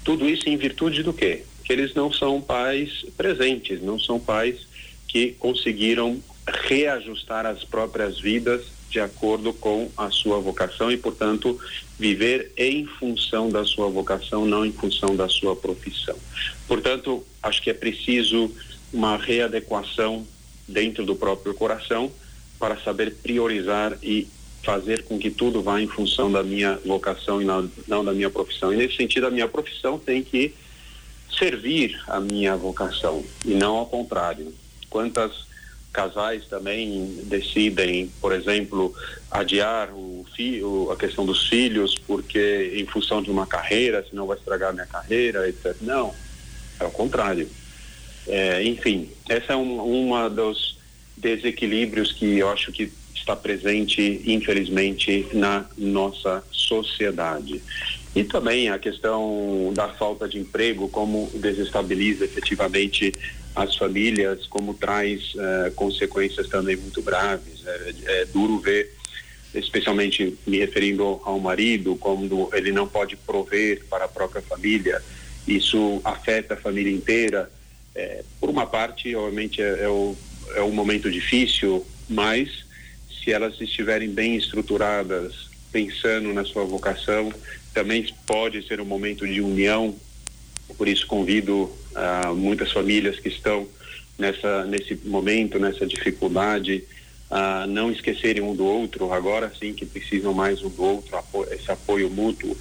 Tudo 0.03 0.27
isso 0.27 0.49
em 0.49 0.57
virtude 0.57 1.03
do 1.03 1.13
quê? 1.13 1.43
Eles 1.71 1.93
não 1.93 2.11
são 2.11 2.41
pais 2.41 3.05
presentes, 3.15 3.81
não 3.81 3.97
são 3.97 4.19
pais 4.19 4.67
que 5.07 5.31
conseguiram 5.39 6.21
reajustar 6.67 7.45
as 7.45 7.63
próprias 7.63 8.19
vidas 8.19 8.63
de 8.89 8.99
acordo 8.99 9.53
com 9.53 9.89
a 9.95 10.11
sua 10.11 10.37
vocação 10.39 10.91
e, 10.91 10.97
portanto, 10.97 11.57
viver 11.97 12.51
em 12.57 12.85
função 12.85 13.49
da 13.49 13.63
sua 13.63 13.87
vocação, 13.87 14.45
não 14.45 14.65
em 14.65 14.73
função 14.73 15.15
da 15.15 15.29
sua 15.29 15.55
profissão. 15.55 16.17
Portanto, 16.67 17.25
acho 17.41 17.61
que 17.61 17.69
é 17.69 17.73
preciso 17.73 18.51
uma 18.91 19.15
readequação 19.15 20.27
dentro 20.67 21.05
do 21.05 21.15
próprio 21.15 21.53
coração 21.53 22.11
para 22.59 22.77
saber 22.81 23.15
priorizar 23.23 23.97
e 24.03 24.27
fazer 24.61 25.03
com 25.03 25.17
que 25.17 25.31
tudo 25.31 25.61
vá 25.61 25.81
em 25.81 25.87
função 25.87 26.29
da 26.29 26.43
minha 26.43 26.77
vocação 26.85 27.41
e 27.41 27.45
não, 27.45 27.71
não 27.87 28.03
da 28.03 28.11
minha 28.11 28.29
profissão. 28.29 28.73
E 28.73 28.75
nesse 28.75 28.97
sentido, 28.97 29.27
a 29.27 29.31
minha 29.31 29.47
profissão 29.47 29.97
tem 29.97 30.21
que 30.21 30.53
servir 31.37 31.99
a 32.07 32.19
minha 32.19 32.55
vocação 32.55 33.23
e 33.45 33.53
não 33.53 33.77
ao 33.77 33.85
contrário. 33.85 34.53
Quantas 34.89 35.49
casais 35.91 36.45
também 36.45 37.19
decidem, 37.25 38.11
por 38.21 38.31
exemplo, 38.31 38.95
adiar 39.29 39.89
o 39.93 40.25
filho, 40.35 40.89
a 40.91 40.95
questão 40.95 41.25
dos 41.25 41.47
filhos, 41.49 41.95
porque 41.95 42.73
em 42.75 42.85
função 42.85 43.21
de 43.21 43.29
uma 43.29 43.45
carreira, 43.45 44.05
senão 44.09 44.25
vai 44.25 44.37
estragar 44.37 44.73
minha 44.73 44.85
carreira, 44.85 45.47
etc. 45.49 45.75
Não, 45.81 46.13
é 46.79 46.85
o 46.85 46.91
contrário. 46.91 47.49
É, 48.27 48.63
enfim, 48.63 49.09
essa 49.27 49.53
é 49.53 49.55
um, 49.55 49.81
uma 49.81 50.29
dos 50.29 50.77
desequilíbrios 51.17 52.11
que 52.11 52.37
eu 52.37 52.49
acho 52.49 52.71
que 52.71 52.91
está 53.13 53.35
presente, 53.35 54.21
infelizmente, 54.25 55.27
na 55.33 55.65
nossa 55.77 56.43
sociedade. 56.51 57.61
E 58.15 58.23
também 58.23 58.69
a 58.69 58.77
questão 58.77 59.71
da 59.73 59.87
falta 59.87 60.27
de 60.27 60.37
emprego, 60.37 60.89
como 60.89 61.31
desestabiliza 61.33 62.25
efetivamente 62.25 63.13
as 63.55 63.75
famílias, 63.75 64.45
como 64.47 64.73
traz 64.73 65.33
uh, 65.35 65.71
consequências 65.75 66.47
também 66.47 66.75
muito 66.75 67.01
graves. 67.01 67.65
É, 67.65 67.93
é, 68.05 68.25
duro 68.25 68.59
ver, 68.59 68.93
especialmente 69.53 70.37
me 70.45 70.57
referindo 70.57 71.21
ao 71.23 71.39
marido, 71.39 71.95
como 71.95 72.49
ele 72.53 72.71
não 72.71 72.87
pode 72.87 73.15
prover 73.15 73.85
para 73.89 74.05
a 74.05 74.09
própria 74.09 74.41
família. 74.41 75.01
Isso 75.47 76.01
afeta 76.03 76.53
a 76.53 76.57
família 76.57 76.91
inteira. 76.91 77.49
É, 77.95 78.23
por 78.39 78.49
uma 78.49 78.65
parte, 78.65 79.13
obviamente, 79.15 79.61
é, 79.61 79.83
é, 79.83 79.87
o, 79.87 80.15
é 80.55 80.61
um 80.61 80.71
momento 80.71 81.09
difícil, 81.09 81.85
mas 82.09 82.65
se 83.23 83.31
elas 83.31 83.59
estiverem 83.59 84.09
bem 84.09 84.35
estruturadas, 84.35 85.49
pensando 85.71 86.33
na 86.33 86.43
sua 86.43 86.65
vocação, 86.65 87.31
também 87.73 88.13
pode 88.25 88.65
ser 88.67 88.81
um 88.81 88.85
momento 88.85 89.27
de 89.27 89.41
união. 89.41 89.95
Por 90.77 90.87
isso 90.87 91.05
convido 91.07 91.63
uh, 91.63 92.35
muitas 92.35 92.71
famílias 92.71 93.19
que 93.19 93.29
estão 93.29 93.67
nessa 94.17 94.65
nesse 94.65 94.95
momento, 95.05 95.59
nessa 95.59 95.85
dificuldade, 95.85 96.83
a 97.29 97.63
uh, 97.65 97.69
não 97.69 97.91
esquecerem 97.91 98.41
um 98.41 98.55
do 98.55 98.65
outro. 98.65 99.11
Agora 99.11 99.51
sim 99.57 99.73
que 99.73 99.85
precisam 99.85 100.33
mais 100.33 100.63
um 100.63 100.69
do 100.69 100.83
outro, 100.83 101.17
esse 101.51 101.71
apoio 101.71 102.09
mútuo. 102.09 102.55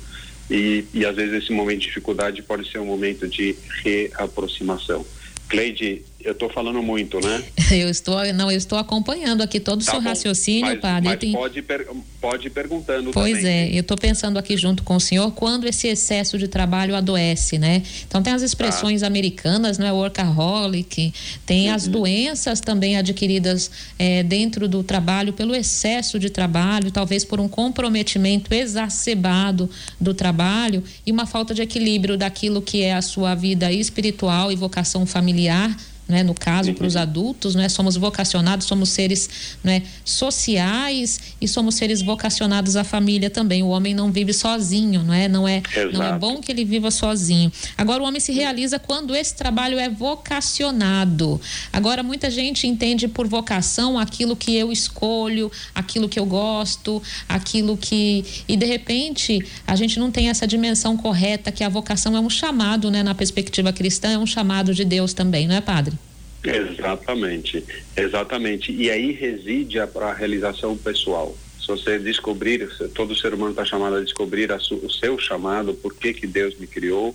E, 0.50 0.85
e 0.93 1.07
às 1.07 1.14
vezes 1.14 1.45
esse 1.45 1.52
momento 1.52 1.81
de 1.81 1.87
dificuldade 1.87 2.43
pode 2.43 2.69
ser 2.69 2.81
um 2.81 2.87
momento 2.87 3.29
de 3.29 3.57
reaproximação. 3.85 5.07
Cleide, 5.49 6.05
eu 6.22 6.32
estou 6.32 6.50
falando 6.50 6.82
muito, 6.82 7.18
né? 7.20 7.42
Eu 7.70 7.88
estou, 7.88 8.20
não, 8.34 8.50
eu 8.50 8.58
estou 8.58 8.76
acompanhando 8.76 9.42
aqui 9.42 9.60
todo 9.60 9.80
o 9.80 9.84
tá 9.84 9.92
seu 9.92 10.00
bom, 10.00 10.08
raciocínio, 10.08 10.72
mas, 10.72 10.80
padre. 10.80 11.08
Mas 11.08 11.32
pode, 11.32 11.62
per, 11.62 11.86
pode 12.20 12.46
ir 12.48 12.50
perguntando 12.50 13.12
Pois 13.12 13.36
também. 13.36 13.52
é, 13.52 13.76
eu 13.76 13.82
estou 13.82 13.96
pensando 13.96 14.40
aqui 14.40 14.56
junto 14.56 14.82
com 14.82 14.96
o 14.96 15.00
senhor 15.00 15.30
quando 15.30 15.68
esse 15.68 15.86
excesso 15.86 16.36
de 16.36 16.48
trabalho 16.48 16.96
adoece, 16.96 17.58
né? 17.58 17.84
Então 18.08 18.24
tem 18.24 18.32
as 18.32 18.42
expressões 18.42 19.04
ah. 19.04 19.06
americanas, 19.06 19.78
né? 19.78 19.92
Workaholic, 19.92 21.14
tem 21.46 21.68
uhum. 21.68 21.74
as 21.76 21.86
doenças 21.86 22.60
também 22.60 22.96
adquiridas 22.96 23.70
é, 23.96 24.24
dentro 24.24 24.66
do 24.66 24.82
trabalho 24.82 25.32
pelo 25.32 25.54
excesso 25.54 26.18
de 26.18 26.28
trabalho, 26.28 26.90
talvez 26.90 27.24
por 27.24 27.38
um 27.38 27.46
comprometimento 27.46 28.52
exacerbado 28.52 29.70
do 30.00 30.12
trabalho 30.12 30.82
e 31.06 31.12
uma 31.12 31.24
falta 31.24 31.54
de 31.54 31.62
equilíbrio 31.62 32.16
daquilo 32.16 32.60
que 32.60 32.82
é 32.82 32.94
a 32.94 33.02
sua 33.02 33.36
vida 33.36 33.70
espiritual 33.70 34.50
e 34.50 34.56
vocação 34.56 35.06
familiar 35.06 35.76
né? 36.11 36.23
No 36.23 36.35
caso, 36.35 36.75
para 36.75 36.87
os 36.87 36.97
adultos, 36.97 37.55
né? 37.55 37.69
Somos 37.69 37.97
vocacionados, 37.97 38.67
somos 38.67 38.90
seres 38.90 39.31
né? 39.62 39.83
sociais 40.05 41.21
e 41.40 41.49
somos 41.49 41.76
seres 41.76 42.02
vocacionados 42.02 42.76
à 42.76 42.85
família 42.85 43.31
também. 43.31 43.62
O 43.62 43.69
homem 43.69 43.95
não 43.95 44.11
vive 44.11 44.33
sozinho, 44.33 45.02
não 45.02 45.14
é? 45.14 45.29
Não 45.29 45.47
é, 45.47 45.62
não 45.93 46.02
é 46.02 46.19
bom 46.19 46.40
que 46.40 46.50
ele 46.52 46.64
viva 46.64 46.90
sozinho. 46.90 47.50
Agora, 47.79 48.02
o 48.02 48.07
homem 48.07 48.21
se 48.21 48.33
realiza 48.33 48.79
quando 48.79 49.14
esse 49.14 49.35
trabalho 49.35 49.79
é 49.79 49.88
vocacionado. 49.88 51.40
Agora, 51.73 52.02
muita 52.02 52.31
gente 52.31 52.67
entende 52.67 53.07
por 53.09 53.26
vocação 53.26 53.99
aquilo 53.99 54.35
que 54.37 54.55
eu 54.57 54.73
escolho, 54.73 55.50
aquilo 55.75 56.09
que 56.09 56.19
eu 56.19 56.26
gosto, 56.26 57.02
aquilo 57.29 57.76
que. 57.76 58.25
E 58.49 58.57
de 58.57 58.67
repente, 58.67 59.45
a 59.67 59.76
gente 59.76 59.99
não 59.99 60.11
tem 60.11 60.29
essa 60.29 60.47
dimensão 60.47 60.97
correta 60.97 61.52
que 61.52 61.62
a 61.62 61.69
vocação 61.69 62.17
é 62.17 62.21
um 62.21 62.31
chamado, 62.31 62.90
né? 62.90 63.02
Na 63.02 63.14
perspectiva 63.14 63.73
cristã, 63.73 64.11
é 64.11 64.19
um 64.19 64.26
chamado 64.26 64.75
de 64.75 64.85
Deus 64.85 65.12
também, 65.12 65.47
não 65.47 65.55
é, 65.55 65.61
padre? 65.61 65.97
Exatamente, 66.42 67.64
exatamente. 67.97 68.73
E 68.73 68.90
aí 68.90 69.12
reside 69.12 69.78
a, 69.78 69.85
a 69.85 70.12
realização 70.12 70.76
pessoal. 70.76 71.37
Se 71.61 71.66
você 71.66 71.99
descobrir, 71.99 72.68
todo 72.94 73.14
ser 73.14 73.35
humano 73.35 73.50
está 73.50 73.64
chamado 73.64 73.97
a 73.97 74.00
descobrir 74.00 74.50
a 74.50 74.59
su, 74.59 74.76
o 74.76 74.90
seu 74.90 75.18
chamado, 75.18 75.75
por 75.75 75.94
que 75.94 76.14
que 76.14 76.26
Deus 76.26 76.59
me 76.59 76.66
criou 76.66 77.14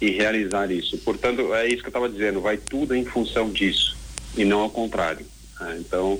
e 0.00 0.10
realizar 0.10 0.70
isso. 0.70 0.96
Portanto, 0.98 1.52
é 1.54 1.66
isso 1.66 1.78
que 1.78 1.86
eu 1.86 1.90
estava 1.90 2.08
dizendo, 2.08 2.40
vai 2.40 2.56
tudo 2.56 2.94
em 2.94 3.04
função 3.04 3.50
disso 3.50 3.96
e 4.36 4.44
não 4.44 4.60
ao 4.60 4.70
contrário. 4.70 5.26
Né? 5.60 5.78
Então, 5.80 6.18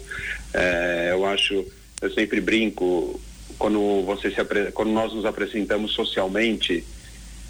é, 0.52 1.08
eu 1.12 1.24
acho, 1.24 1.64
eu 2.00 2.12
sempre 2.12 2.40
brinco 2.40 3.20
quando 3.58 4.02
você 4.02 4.30
se 4.30 4.36
quando 4.72 4.90
nós 4.90 5.12
nos 5.12 5.24
apresentamos 5.24 5.92
socialmente, 5.92 6.84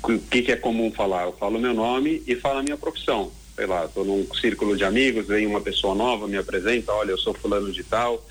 o 0.02 0.18
que, 0.18 0.42
que 0.42 0.52
é 0.52 0.56
comum 0.56 0.90
falar? 0.92 1.24
Eu 1.24 1.32
falo 1.32 1.58
meu 1.58 1.72
nome 1.72 2.22
e 2.26 2.36
falo 2.36 2.58
a 2.58 2.62
minha 2.62 2.76
profissão 2.76 3.32
sei 3.54 3.66
lá, 3.66 3.84
estou 3.84 4.04
num 4.04 4.26
círculo 4.34 4.76
de 4.76 4.84
amigos, 4.84 5.26
vem 5.26 5.46
uma 5.46 5.60
pessoa 5.60 5.94
nova, 5.94 6.26
me 6.26 6.36
apresenta, 6.36 6.92
olha, 6.92 7.10
eu 7.10 7.18
sou 7.18 7.34
fulano 7.34 7.70
de 7.70 7.82
tal 7.84 8.24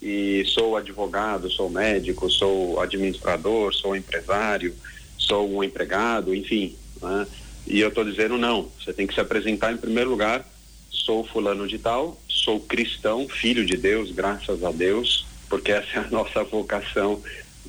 e 0.00 0.44
sou 0.46 0.76
advogado, 0.76 1.50
sou 1.50 1.68
médico, 1.68 2.30
sou 2.30 2.80
administrador, 2.80 3.74
sou 3.74 3.96
empresário, 3.96 4.74
sou 5.16 5.50
um 5.50 5.64
empregado, 5.64 6.34
enfim. 6.34 6.76
Né? 7.02 7.26
E 7.66 7.80
eu 7.80 7.88
estou 7.88 8.04
dizendo 8.04 8.38
não, 8.38 8.70
você 8.78 8.92
tem 8.92 9.06
que 9.06 9.14
se 9.14 9.20
apresentar 9.20 9.72
em 9.72 9.76
primeiro 9.76 10.10
lugar, 10.10 10.46
sou 10.90 11.24
fulano 11.24 11.66
de 11.66 11.78
tal, 11.78 12.20
sou 12.28 12.60
cristão, 12.60 13.28
filho 13.28 13.64
de 13.66 13.76
Deus, 13.76 14.12
graças 14.12 14.62
a 14.62 14.70
Deus, 14.70 15.26
porque 15.50 15.72
essa 15.72 15.98
é 15.98 15.98
a 15.98 16.10
nossa 16.10 16.44
vocação 16.44 17.20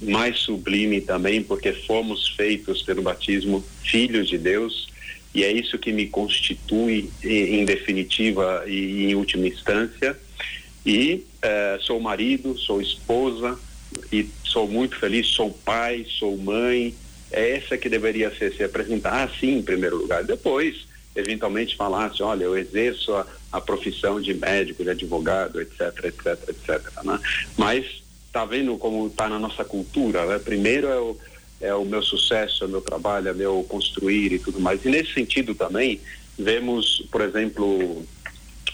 mais 0.02 0.40
sublime 0.40 1.02
também, 1.02 1.44
porque 1.44 1.74
fomos 1.74 2.30
feitos 2.30 2.84
pelo 2.84 3.02
batismo 3.02 3.64
filhos 3.84 4.30
de 4.30 4.38
Deus 4.38 4.89
e 5.34 5.44
é 5.44 5.52
isso 5.52 5.78
que 5.78 5.92
me 5.92 6.08
constitui 6.08 7.10
em, 7.24 7.64
definitiva 7.64 8.64
e 8.68 9.12
em 9.12 9.16
última 9.16 9.48
instância. 9.48 10.18
E 10.86 11.26
eh, 11.42 11.78
sou 11.82 12.00
marido, 12.00 12.58
sou 12.58 12.82
esposa 12.82 13.60
e 14.12 14.28
sou 14.44 14.68
muito 14.68 14.98
feliz, 14.98 15.28
sou 15.28 15.52
pai, 15.52 16.06
sou 16.18 16.36
mãe. 16.38 16.96
É 17.32 17.58
essa 17.58 17.78
que 17.78 17.88
deveria 17.88 18.36
ser 18.36 18.54
se 18.54 18.64
apresentar 18.64 19.24
assim 19.24 19.58
em 19.58 19.62
primeiro 19.62 19.98
lugar. 19.98 20.24
Depois, 20.24 20.88
eventualmente 21.16 21.76
falasse, 21.76 22.24
olha, 22.24 22.46
eu 22.46 22.58
exerço 22.58 23.14
a, 23.14 23.28
a 23.52 23.62
profissão 23.62 24.20
de 24.20 24.34
médico, 24.34 24.84
de 24.84 24.90
advogado, 24.90 25.62
etc, 25.62 26.06
etc, 26.06 26.50
etc. 26.50 27.04
Né? 27.04 27.20
Mas 27.56 28.04
tá 28.34 28.46
vendo 28.46 28.78
como 28.78 29.08
está 29.08 29.30
na 29.30 29.38
nossa 29.38 29.64
cultura? 29.64 30.26
Né? 30.26 30.40
Primeiro 30.40 30.88
é 30.88 31.00
o 31.00 31.16
é 31.60 31.74
o 31.74 31.86
meu 31.86 32.02
sucesso, 32.02 32.64
é 32.64 32.68
o 32.68 32.70
meu 32.70 32.82
trabalho, 32.82 33.30
é 33.30 33.32
o 33.32 33.36
meu 33.36 33.66
construir 33.68 34.32
e 34.32 34.40
tudo 34.40 34.60
mais. 34.60 34.84
E 34.86 34.90
nesse 34.90 35.14
sentido 35.14 35.54
também, 35.54 36.00
vemos, 36.38 37.06
por 37.12 37.22
exemplo, 37.22 38.06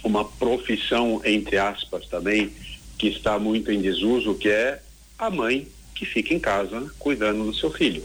uma 0.04 0.24
profissão, 0.25 1.22
entre 1.25 1.58
aspas, 1.58 2.08
também, 2.08 2.51
que 2.98 3.08
está 3.08 3.39
muito 3.39 3.72
em 3.72 3.82
desuso, 3.82 4.36
que 4.36 4.50
é 4.50 4.82
a 5.18 5.30
mãe 5.30 5.68
que 5.96 6.06
fica 6.06 6.34
em 6.34 6.39
casa 6.39 6.92
cuidando 7.00 7.46
do 7.46 7.54
seu 7.54 7.72
filho. 7.72 8.04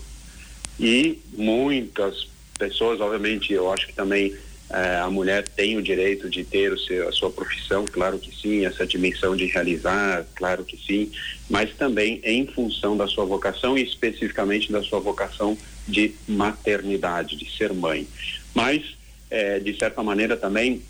E 0.79 1.19
muitas 1.35 2.29
pessoas, 2.59 3.01
obviamente, 3.01 3.53
eu 3.53 3.71
acho 3.71 3.87
que 3.87 3.93
também 3.93 4.35
a 4.71 5.11
mulher 5.11 5.47
tem 5.49 5.77
o 5.77 5.83
direito 5.83 6.31
de 6.31 6.45
ter 6.45 6.73
o 6.73 6.79
seu, 6.79 7.09
a 7.09 7.13
sua 7.13 7.31
profissão, 7.31 7.85
claro 7.85 8.19
que 8.19 8.35
sim, 8.35 8.65
essa 8.65 8.87
dimensão 8.87 9.35
de 9.35 9.47
realizar, 9.47 10.25
claro 10.35 10.65
que 10.65 10.77
sim, 10.77 11.11
mas 11.49 11.75
também 11.75 12.21
em 12.25 12.47
função 12.47 12.97
da 12.97 13.09
sua 13.09 13.25
vocação 13.25 13.77
e 13.77 13.83
especificamente 13.83 14.71
da 14.71 14.83
sua 14.83 15.01
vocação 15.01 15.59
de 15.89 16.15
maternidade, 16.29 17.37
de 17.37 17.51
ser 17.57 17.73
mãe. 17.73 18.07
Mas, 18.55 18.97
eh, 19.29 19.59
de 19.59 19.77
certa 19.77 20.03
maneira, 20.05 20.37
também 20.37 20.83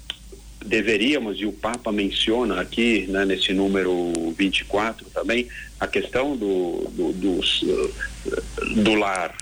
deveríamos, 0.65 1.41
e 1.41 1.47
o 1.47 1.53
Papa 1.53 1.91
menciona 1.91 2.61
aqui, 2.61 3.07
né, 3.09 3.25
nesse 3.25 3.55
número 3.55 4.13
24 4.37 5.07
também, 5.11 5.49
a 5.79 5.87
questão 5.87 6.37
do, 6.37 6.87
do, 6.91 7.13
do, 7.15 8.83
do 8.83 8.95
lar, 8.95 9.35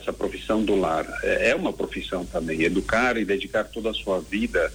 essa 0.00 0.12
profissão 0.12 0.64
do 0.64 0.76
lar. 0.76 1.06
É, 1.22 1.50
é 1.50 1.54
uma 1.54 1.72
profissão 1.72 2.24
também, 2.24 2.62
educar 2.62 3.16
e 3.16 3.24
dedicar 3.24 3.64
toda 3.64 3.90
a 3.90 3.94
sua 3.94 4.20
vida 4.20 4.72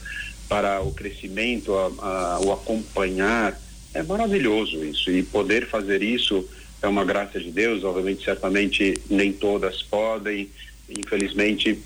para 0.49 0.81
o 0.81 0.91
crescimento, 0.91 1.73
a, 1.73 1.85
a, 2.05 2.39
o 2.41 2.51
acompanhar, 2.51 3.57
é 3.93 4.03
maravilhoso 4.03 4.83
isso. 4.83 5.09
E 5.09 5.23
poder 5.23 5.67
fazer 5.67 6.03
isso 6.03 6.47
é 6.81 6.87
uma 6.87 7.05
graça 7.05 7.39
de 7.39 7.51
Deus, 7.51 7.83
obviamente, 7.83 8.25
certamente 8.25 9.01
nem 9.09 9.31
todas 9.31 9.81
podem, 9.83 10.49
infelizmente 10.89 11.81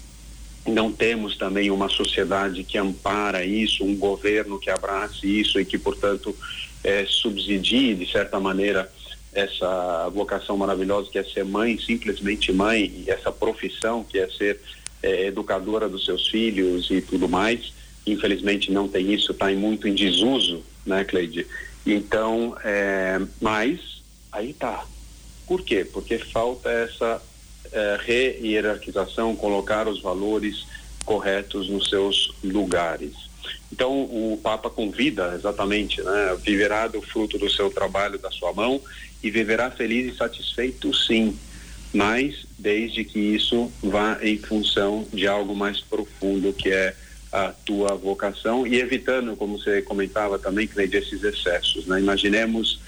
não 0.66 0.92
temos 0.92 1.38
também 1.38 1.70
uma 1.70 1.88
sociedade 1.90 2.64
que 2.64 2.78
ampara 2.78 3.46
isso, 3.46 3.84
um 3.84 3.96
governo 3.96 4.60
que 4.60 4.70
abrace 4.70 5.28
isso 5.28 5.60
e 5.60 5.66
que, 5.66 5.78
portanto, 5.78 6.36
é, 6.84 7.06
subsidie, 7.08 7.94
de 7.94 8.12
certa 8.12 8.40
maneira, 8.40 8.92
essa 9.36 10.10
vocação 10.10 10.58
maravilhosa 10.58 11.12
que 11.12 11.20
é 11.20 11.24
ser 11.24 11.44
mãe, 11.44 11.78
simplesmente 11.78 12.54
mãe, 12.54 13.04
e 13.06 13.12
essa 13.12 13.32
profissão 13.32 14.04
que 14.04 14.18
é 14.18 14.28
ser 14.30 14.60
é, 15.04 15.28
educadora 15.28 15.90
dos 15.90 16.06
seus 16.06 16.28
filhos 16.30 16.90
e 16.90 17.02
tudo 17.02 17.28
mais. 17.28 17.74
Infelizmente 18.08 18.72
não 18.72 18.88
tem 18.88 19.14
isso, 19.14 19.34
está 19.34 19.52
muito 19.52 19.88
em 19.88 19.94
desuso, 19.94 20.64
né, 20.86 21.04
Cleide? 21.04 21.46
Então, 21.86 22.56
é, 22.64 23.20
mas 23.42 24.02
aí 24.32 24.54
tá. 24.54 24.86
Por 25.46 25.62
quê? 25.62 25.86
Porque 25.86 26.18
falta 26.18 26.70
essa 26.70 27.22
é, 27.72 27.98
re-hierarquização, 28.00 29.36
colocar 29.36 29.88
os 29.88 30.02
valores 30.02 30.66
corretos 31.04 31.70
nos 31.70 31.90
seus 31.90 32.34
lugares. 32.44 33.14
Então, 33.72 33.92
o 34.04 34.40
Papa 34.42 34.70
convida 34.70 35.34
exatamente, 35.36 36.02
né, 36.02 36.38
viverá 36.42 36.88
do 36.88 37.02
fruto 37.02 37.38
do 37.38 37.50
seu 37.50 37.70
trabalho, 37.70 38.18
da 38.18 38.32
sua 38.32 38.54
mão, 38.54 38.82
e 39.26 39.32
viverá 39.32 39.72
feliz 39.72 40.14
e 40.14 40.16
satisfeito, 40.16 40.94
sim, 40.94 41.36
mas 41.92 42.46
desde 42.60 43.04
que 43.04 43.18
isso 43.18 43.72
vá 43.82 44.20
em 44.22 44.38
função 44.38 45.04
de 45.12 45.26
algo 45.26 45.56
mais 45.56 45.82
profundo, 45.82 46.54
que 46.54 46.70
é 46.70 46.94
a 47.32 47.48
tua 47.48 47.96
vocação, 47.96 48.68
e 48.68 48.80
evitando, 48.80 49.36
como 49.36 49.58
você 49.58 49.82
comentava 49.82 50.38
também, 50.38 50.68
que 50.68 50.86
desses 50.86 51.24
excessos. 51.24 51.88
Né? 51.88 52.00
Imaginemos 52.00 52.80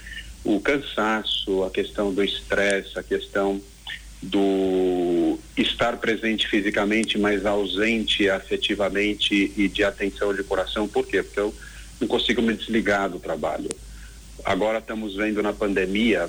o 0.44 0.60
cansaço, 0.60 1.64
a 1.64 1.70
questão 1.70 2.14
do 2.14 2.22
estresse, 2.22 2.96
a 2.96 3.02
questão 3.02 3.60
do 4.22 5.40
estar 5.56 5.96
presente 5.96 6.46
fisicamente, 6.46 7.18
mas 7.18 7.44
ausente 7.44 8.30
afetivamente 8.30 9.52
e 9.56 9.66
de 9.66 9.82
atenção 9.82 10.32
de 10.32 10.44
coração. 10.44 10.86
Por 10.86 11.04
quê? 11.04 11.20
Porque 11.20 11.40
eu 11.40 11.52
não 12.00 12.06
consigo 12.06 12.40
me 12.40 12.54
desligar 12.54 13.10
do 13.10 13.18
trabalho. 13.18 13.68
Agora 14.44 14.78
estamos 14.78 15.16
vendo 15.16 15.42
na 15.42 15.52
pandemia, 15.52 16.28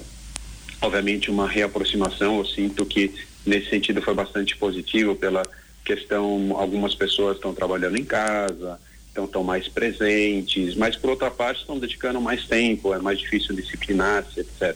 obviamente, 0.82 1.30
uma 1.30 1.48
reaproximação. 1.48 2.40
Eu 2.40 2.46
sinto 2.46 2.86
que 2.86 3.14
nesse 3.46 3.70
sentido 3.70 4.02
foi 4.02 4.14
bastante 4.14 4.56
positivo 4.58 5.16
pela 5.16 5.44
questão, 5.84 6.56
algumas 6.56 6.94
pessoas 6.94 7.38
estão 7.38 7.54
trabalhando 7.54 7.98
em 7.98 8.06
casa, 8.06 8.80
então 9.12 9.26
estão 9.26 9.44
mais 9.44 9.68
presentes, 9.68 10.76
mas 10.76 10.96
por 10.96 11.10
outra 11.10 11.32
parte 11.32 11.62
estão 11.62 11.80
dedicando 11.80 12.22
mais 12.22 12.46
tempo, 12.46 12.94
é 12.94 13.00
mais 13.00 13.20
difícil 13.20 13.56
disciplinar-se, 13.56 14.40
etc. 14.40 14.76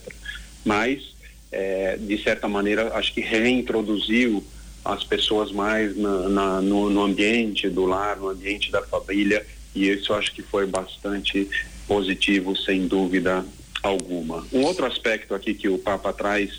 Mas 0.65 1.13
é, 1.51 1.97
de 1.97 2.21
certa 2.23 2.47
maneira, 2.47 2.95
acho 2.95 3.13
que 3.13 3.21
reintroduziu 3.21 4.43
as 4.83 5.03
pessoas 5.03 5.51
mais 5.51 5.95
na, 5.95 6.29
na, 6.29 6.61
no, 6.61 6.89
no, 6.89 7.03
ambiente 7.03 7.69
do 7.69 7.85
lar, 7.85 8.17
no 8.17 8.29
ambiente 8.29 8.71
da 8.71 8.81
família, 8.81 9.45
e 9.75 9.87
isso 9.87 10.13
acho 10.13 10.33
que 10.33 10.41
foi 10.41 10.65
bastante 10.65 11.47
positivo, 11.87 12.55
sem 12.55 12.87
dúvida 12.87 13.45
alguma. 13.81 14.45
Um 14.51 14.63
outro 14.63 14.85
aspecto 14.85 15.35
aqui 15.35 15.53
que 15.53 15.67
o 15.69 15.77
Papa 15.77 16.13
traz, 16.13 16.51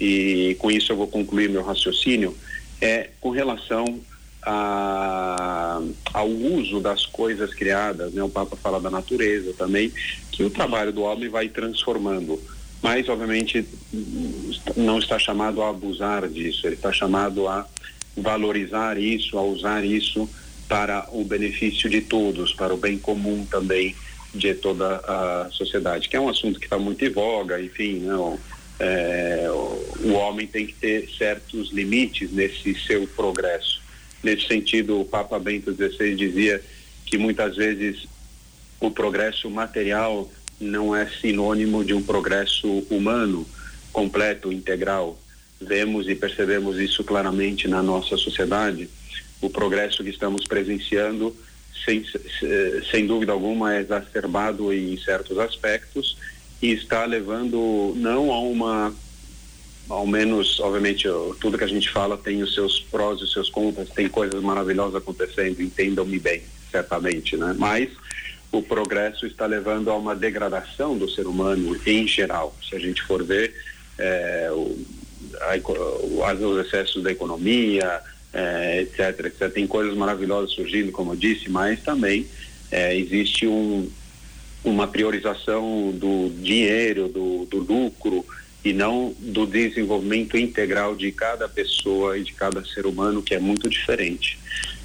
e 0.00 0.56
com 0.58 0.70
isso 0.70 0.92
eu 0.92 0.96
vou 0.96 1.06
concluir 1.06 1.48
meu 1.48 1.62
raciocínio, 1.62 2.36
é 2.80 3.10
com 3.20 3.30
relação 3.30 4.00
a, 4.42 5.80
ao 6.12 6.28
uso 6.28 6.80
das 6.80 7.06
coisas 7.06 7.54
criadas, 7.54 8.12
né? 8.12 8.22
O 8.22 8.28
Papa 8.28 8.56
fala 8.56 8.80
da 8.80 8.90
natureza 8.90 9.52
também, 9.54 9.92
que 10.30 10.44
o 10.44 10.50
trabalho 10.50 10.92
do 10.92 11.02
homem 11.02 11.28
vai 11.28 11.48
transformando 11.48 12.40
mas 12.82 13.08
obviamente 13.08 13.66
não 14.76 14.98
está 14.98 15.18
chamado 15.18 15.62
a 15.62 15.70
abusar 15.70 16.28
disso, 16.28 16.66
ele 16.66 16.76
está 16.76 16.92
chamado 16.92 17.48
a 17.48 17.66
valorizar 18.16 18.98
isso, 18.98 19.36
a 19.36 19.42
usar 19.42 19.84
isso 19.84 20.28
para 20.68 21.08
o 21.12 21.24
benefício 21.24 21.88
de 21.88 22.00
todos, 22.00 22.52
para 22.52 22.74
o 22.74 22.76
bem 22.76 22.98
comum 22.98 23.44
também 23.44 23.94
de 24.36 24.54
toda 24.54 24.96
a 24.96 25.48
sociedade, 25.50 26.08
que 26.08 26.16
é 26.16 26.20
um 26.20 26.28
assunto 26.28 26.58
que 26.58 26.66
está 26.66 26.78
muito 26.78 27.04
em 27.04 27.10
voga, 27.10 27.60
enfim, 27.60 28.00
não, 28.00 28.32
né, 28.32 28.38
é, 28.78 29.48
o 29.50 30.12
homem 30.12 30.46
tem 30.46 30.66
que 30.66 30.74
ter 30.74 31.08
certos 31.16 31.72
limites 31.72 32.30
nesse 32.30 32.74
seu 32.74 33.06
progresso. 33.06 33.80
Nesse 34.22 34.46
sentido, 34.46 35.00
o 35.00 35.04
Papa 35.04 35.38
Bento 35.38 35.72
XVI 35.72 36.14
dizia 36.14 36.62
que 37.06 37.16
muitas 37.16 37.56
vezes 37.56 38.06
o 38.80 38.90
progresso 38.90 39.48
material 39.48 40.30
não 40.60 40.94
é 40.94 41.06
sinônimo 41.06 41.84
de 41.84 41.94
um 41.94 42.02
progresso 42.02 42.84
humano 42.90 43.46
completo, 43.92 44.52
integral. 44.52 45.18
Vemos 45.60 46.08
e 46.08 46.14
percebemos 46.14 46.78
isso 46.78 47.02
claramente 47.02 47.68
na 47.68 47.82
nossa 47.82 48.16
sociedade. 48.16 48.90
O 49.40 49.48
progresso 49.48 50.02
que 50.02 50.10
estamos 50.10 50.46
presenciando, 50.46 51.34
sem, 51.84 52.04
sem 52.90 53.06
dúvida 53.06 53.32
alguma, 53.32 53.74
é 53.74 53.80
exacerbado 53.80 54.72
em 54.72 54.96
certos 54.98 55.38
aspectos 55.38 56.16
e 56.62 56.72
está 56.72 57.04
levando 57.04 57.92
não 57.96 58.32
a 58.32 58.40
uma 58.40 58.94
ao 59.88 60.06
menos, 60.06 60.58
obviamente, 60.58 61.06
tudo 61.40 61.56
que 61.56 61.64
a 61.64 61.68
gente 61.68 61.88
fala 61.90 62.18
tem 62.18 62.42
os 62.42 62.54
seus 62.54 62.80
prós 62.80 63.20
e 63.20 63.24
os 63.24 63.32
seus 63.32 63.48
contras, 63.48 63.88
tem 63.90 64.08
coisas 64.08 64.42
maravilhosas 64.42 64.96
acontecendo, 64.96 65.62
entendam-me 65.62 66.18
bem, 66.18 66.42
certamente, 66.72 67.36
né? 67.36 67.54
Mas 67.56 67.90
o 68.50 68.62
progresso 68.62 69.26
está 69.26 69.46
levando 69.46 69.90
a 69.90 69.96
uma 69.96 70.14
degradação 70.16 70.96
do 70.96 71.08
ser 71.08 71.26
humano 71.26 71.78
em 71.86 72.06
geral. 72.06 72.56
Se 72.68 72.74
a 72.74 72.78
gente 72.78 73.02
for 73.02 73.22
ver 73.22 73.54
é, 73.98 74.48
o, 74.50 74.76
a, 75.40 76.34
os 76.34 76.66
excessos 76.66 77.02
da 77.02 77.12
economia, 77.12 78.00
é, 78.32 78.82
etc, 78.82 79.26
etc. 79.26 79.52
Tem 79.52 79.66
coisas 79.66 79.96
maravilhosas 79.96 80.52
surgindo, 80.52 80.92
como 80.92 81.12
eu 81.12 81.16
disse, 81.16 81.50
mas 81.50 81.80
também 81.82 82.26
é, 82.70 82.96
existe 82.96 83.46
um, 83.46 83.88
uma 84.64 84.86
priorização 84.88 85.92
do 85.92 86.30
dinheiro, 86.40 87.08
do, 87.08 87.46
do 87.46 87.58
lucro 87.58 88.24
e 88.64 88.72
não 88.72 89.14
do 89.20 89.46
desenvolvimento 89.46 90.36
integral 90.36 90.96
de 90.96 91.12
cada 91.12 91.48
pessoa 91.48 92.18
e 92.18 92.24
de 92.24 92.32
cada 92.32 92.64
ser 92.64 92.84
humano, 92.84 93.22
que 93.22 93.34
é 93.34 93.38
muito 93.38 93.68
diferente. 93.70 94.38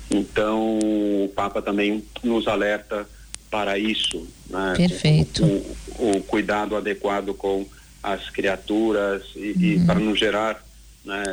Então, 0.10 0.78
o 0.78 1.32
Papa 1.34 1.62
também 1.62 2.04
nos 2.24 2.48
alerta 2.48 3.08
para 3.50 3.78
isso. 3.80 4.28
Né? 4.50 4.74
Perfeito. 4.78 5.44
O, 5.44 5.76
o, 5.98 6.18
o, 6.18 6.24
cuidado 6.24 6.76
adequado 6.76 7.34
com 7.34 7.66
as 8.04 8.30
criaturas 8.30 9.24
e, 9.36 9.52
uhum. 9.52 9.62
e 9.62 9.86
para 9.86 10.00
não 10.00 10.16
gerar 10.16 10.64
né, 11.04 11.24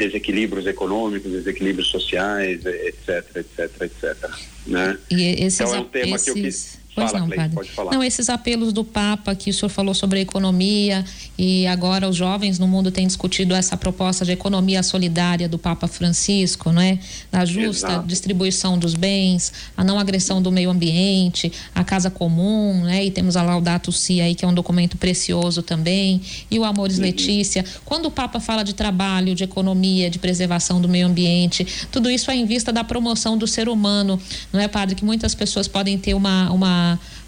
desequilíbrios 0.00 0.66
econômicos, 0.66 1.30
desequilíbrios 1.30 1.88
sociais, 1.88 2.64
etc, 2.64 3.36
etc, 3.36 3.82
etc. 3.82 4.30
Né? 4.66 4.98
E 5.10 5.44
esses, 5.44 5.60
então 5.60 5.74
é 5.74 5.80
um 5.80 5.84
tema 5.84 6.16
esses... 6.16 6.24
que 6.24 6.30
eu 6.30 6.42
quis 6.42 6.79
Pois 6.94 7.10
Fala, 7.10 7.20
não, 7.20 7.30
Cleide, 7.30 7.54
padre. 7.54 7.96
Não, 7.96 8.02
esses 8.02 8.28
apelos 8.28 8.72
do 8.72 8.84
Papa 8.84 9.34
que 9.34 9.50
o 9.50 9.54
senhor 9.54 9.68
falou 9.68 9.94
sobre 9.94 10.18
a 10.18 10.22
economia 10.22 11.04
e 11.38 11.66
agora 11.66 12.08
os 12.08 12.16
jovens 12.16 12.58
no 12.58 12.66
mundo 12.66 12.90
têm 12.90 13.06
discutido 13.06 13.54
essa 13.54 13.76
proposta 13.76 14.24
de 14.24 14.32
economia 14.32 14.82
solidária 14.82 15.48
do 15.48 15.58
Papa 15.58 15.86
Francisco, 15.86 16.72
não 16.72 16.82
é? 16.82 16.98
Da 17.30 17.44
justa 17.44 17.88
Exato. 17.88 18.06
distribuição 18.06 18.78
dos 18.78 18.94
bens, 18.94 19.52
a 19.76 19.84
não 19.84 19.98
agressão 19.98 20.42
do 20.42 20.50
meio 20.50 20.70
ambiente, 20.70 21.52
a 21.74 21.84
casa 21.84 22.10
comum, 22.10 22.82
né? 22.82 23.04
E 23.04 23.10
temos 23.10 23.36
a 23.36 23.42
Laudato 23.42 23.92
Si 23.92 24.20
aí 24.20 24.34
que 24.34 24.44
é 24.44 24.48
um 24.48 24.54
documento 24.54 24.96
precioso 24.96 25.62
também, 25.62 26.20
e 26.50 26.58
o 26.58 26.64
Amores 26.64 26.96
uhum. 26.96 27.04
Letícia. 27.04 27.64
Quando 27.84 28.06
o 28.06 28.10
Papa 28.10 28.40
fala 28.40 28.62
de 28.62 28.74
trabalho, 28.74 29.34
de 29.34 29.44
economia, 29.44 30.10
de 30.10 30.18
preservação 30.18 30.80
do 30.80 30.88
meio 30.88 31.06
ambiente, 31.06 31.66
tudo 31.90 32.10
isso 32.10 32.30
é 32.30 32.36
em 32.36 32.44
vista 32.44 32.72
da 32.72 32.82
promoção 32.82 33.38
do 33.38 33.46
ser 33.46 33.68
humano, 33.68 34.20
não 34.52 34.60
é, 34.60 34.66
padre? 34.66 34.94
Que 34.94 35.04
muitas 35.04 35.34
pessoas 35.34 35.68
podem 35.68 35.96
ter 35.96 36.14
uma, 36.14 36.50
uma, 36.50 36.79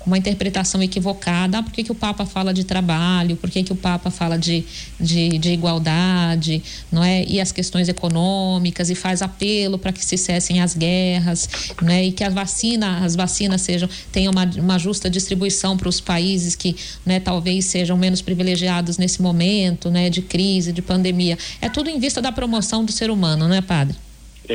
uma 0.06 0.18
interpretação 0.18 0.82
equivocada. 0.82 1.58
Ah, 1.58 1.62
por 1.62 1.72
que, 1.72 1.84
que 1.84 1.92
o 1.92 1.94
Papa 1.94 2.26
fala 2.26 2.52
de 2.52 2.64
trabalho? 2.64 3.36
Por 3.36 3.50
que, 3.50 3.62
que 3.62 3.72
o 3.72 3.76
Papa 3.76 4.10
fala 4.10 4.38
de, 4.38 4.64
de, 4.98 5.38
de 5.38 5.50
igualdade? 5.50 6.62
Não 6.90 7.02
é? 7.02 7.24
E 7.24 7.40
as 7.40 7.52
questões 7.52 7.88
econômicas 7.88 8.90
e 8.90 8.94
faz 8.94 9.22
apelo 9.22 9.78
para 9.78 9.92
que 9.92 10.04
se 10.04 10.16
cessem 10.16 10.60
as 10.60 10.74
guerras, 10.74 11.48
né? 11.80 12.04
E 12.04 12.12
que 12.12 12.24
a 12.24 12.30
vacina, 12.30 13.04
as 13.04 13.14
vacinas 13.14 13.62
sejam 13.62 13.88
tenham 14.10 14.32
uma, 14.32 14.44
uma 14.44 14.78
justa 14.78 15.08
distribuição 15.08 15.76
para 15.76 15.88
os 15.88 16.00
países 16.00 16.54
que, 16.56 16.76
né, 17.04 17.20
talvez 17.20 17.66
sejam 17.66 17.96
menos 17.96 18.20
privilegiados 18.22 18.98
nesse 18.98 19.22
momento, 19.22 19.90
né, 19.90 20.10
de 20.10 20.22
crise, 20.22 20.72
de 20.72 20.82
pandemia. 20.82 21.38
É 21.60 21.68
tudo 21.68 21.88
em 21.88 21.98
vista 21.98 22.20
da 22.20 22.32
promoção 22.32 22.84
do 22.84 22.92
ser 22.92 23.10
humano, 23.10 23.48
não 23.48 23.54
é, 23.54 23.60
padre? 23.60 23.96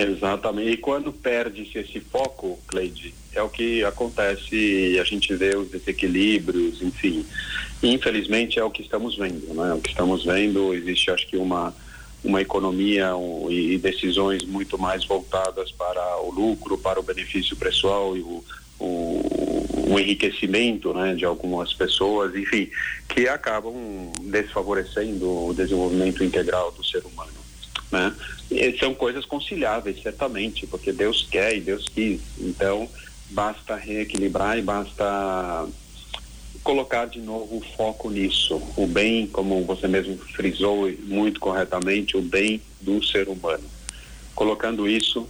Exatamente. 0.02 0.70
E 0.72 0.78
quando 0.78 1.12
perde-se 1.12 1.78
esse 1.78 2.00
foco, 2.00 2.60
Cleide, 2.68 3.14
é 3.34 3.42
o 3.42 3.50
que 3.50 3.84
acontece, 3.84 4.98
a 5.00 5.04
gente 5.04 5.34
vê 5.36 5.56
os 5.56 5.70
desequilíbrios, 5.70 6.82
enfim. 6.82 7.26
Infelizmente 7.82 8.60
é 8.60 8.64
o 8.64 8.72
que 8.72 8.82
estamos 8.82 9.16
vendo, 9.16 9.54
né? 9.54 9.74
O 9.74 9.82
que 9.82 9.90
estamos 9.90 10.26
vendo, 10.26 10.74
existe 10.74 11.12
acho 11.12 11.28
que 11.28 11.38
uma 11.38 11.74
uma 12.24 12.42
economia 12.42 13.16
um, 13.16 13.50
e 13.50 13.78
decisões 13.78 14.44
muito 14.44 14.78
mais 14.78 15.06
voltadas 15.06 15.72
para 15.72 16.18
o 16.22 16.32
lucro, 16.32 16.78
para 16.78 17.00
o 17.00 17.04
benefício 17.04 17.56
pessoal 17.56 18.18
e 18.18 18.22
o, 18.22 18.44
o, 18.80 19.94
o 19.94 20.00
enriquecimento 20.00 20.94
né, 20.94 21.14
de 21.14 21.26
algumas 21.26 21.74
pessoas, 21.74 22.36
enfim, 22.36 22.70
que 23.08 23.28
acabam 23.28 24.12
desfavorecendo 24.24 25.48
o 25.48 25.54
desenvolvimento 25.54 26.24
integral 26.24 26.72
do 26.72 26.84
ser 26.84 27.04
humano. 27.06 27.37
Né? 27.92 28.14
São 28.80 28.94
coisas 28.94 29.26
conciliáveis, 29.26 30.02
certamente, 30.02 30.68
porque 30.68 30.92
Deus 30.92 31.28
quer 31.30 31.56
e 31.56 31.62
Deus 31.62 31.88
quis. 31.88 32.20
Então, 32.40 32.90
basta 33.30 33.76
reequilibrar 33.76 34.58
e 34.58 34.62
basta 34.62 35.68
colocar 36.64 37.06
de 37.06 37.20
novo 37.20 37.58
o 37.58 37.62
foco 37.78 38.10
nisso. 38.10 38.62
O 38.76 38.86
bem, 38.86 39.28
como 39.28 39.64
você 39.64 39.88
mesmo 39.88 40.18
frisou 40.18 40.92
muito 41.04 41.40
corretamente, 41.40 42.18
o 42.18 42.22
bem 42.22 42.62
do 42.82 43.04
ser 43.04 43.30
humano. 43.30 43.64
Colocando 44.36 44.88
isso, 44.88 45.28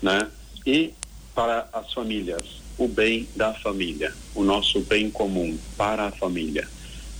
né? 0.00 0.28
E 0.66 0.92
para 1.34 1.68
as 1.72 1.92
famílias, 1.92 2.60
o 2.76 2.88
bem 2.88 3.28
da 3.34 3.54
família, 3.54 4.12
o 4.34 4.42
nosso 4.42 4.80
bem 4.80 5.10
comum 5.10 5.56
para 5.76 6.06
a 6.06 6.12
família. 6.12 6.68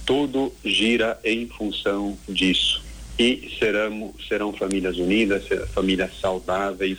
Tudo 0.05 0.53
gira 0.65 1.19
em 1.25 1.47
função 1.47 2.19
disso 2.29 2.92
e 3.19 3.55
serão, 3.59 4.15
serão 4.29 4.53
famílias 4.53 4.97
unidas, 4.97 5.45
famílias 5.73 6.11
saudáveis, 6.21 6.99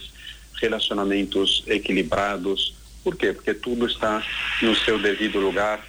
relacionamentos 0.62 1.64
equilibrados. 1.68 2.76
Por 3.04 3.16
quê? 3.16 3.34
Porque 3.34 3.54
tudo 3.54 3.86
está 3.86 4.26
no 4.62 4.76
seu 4.76 5.00
devido 5.00 5.40
lugar 5.40 5.86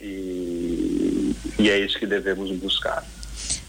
e, 0.00 1.34
e 1.58 1.70
é 1.70 1.78
isso 1.78 1.98
que 1.98 2.06
devemos 2.06 2.50
buscar. 2.52 3.04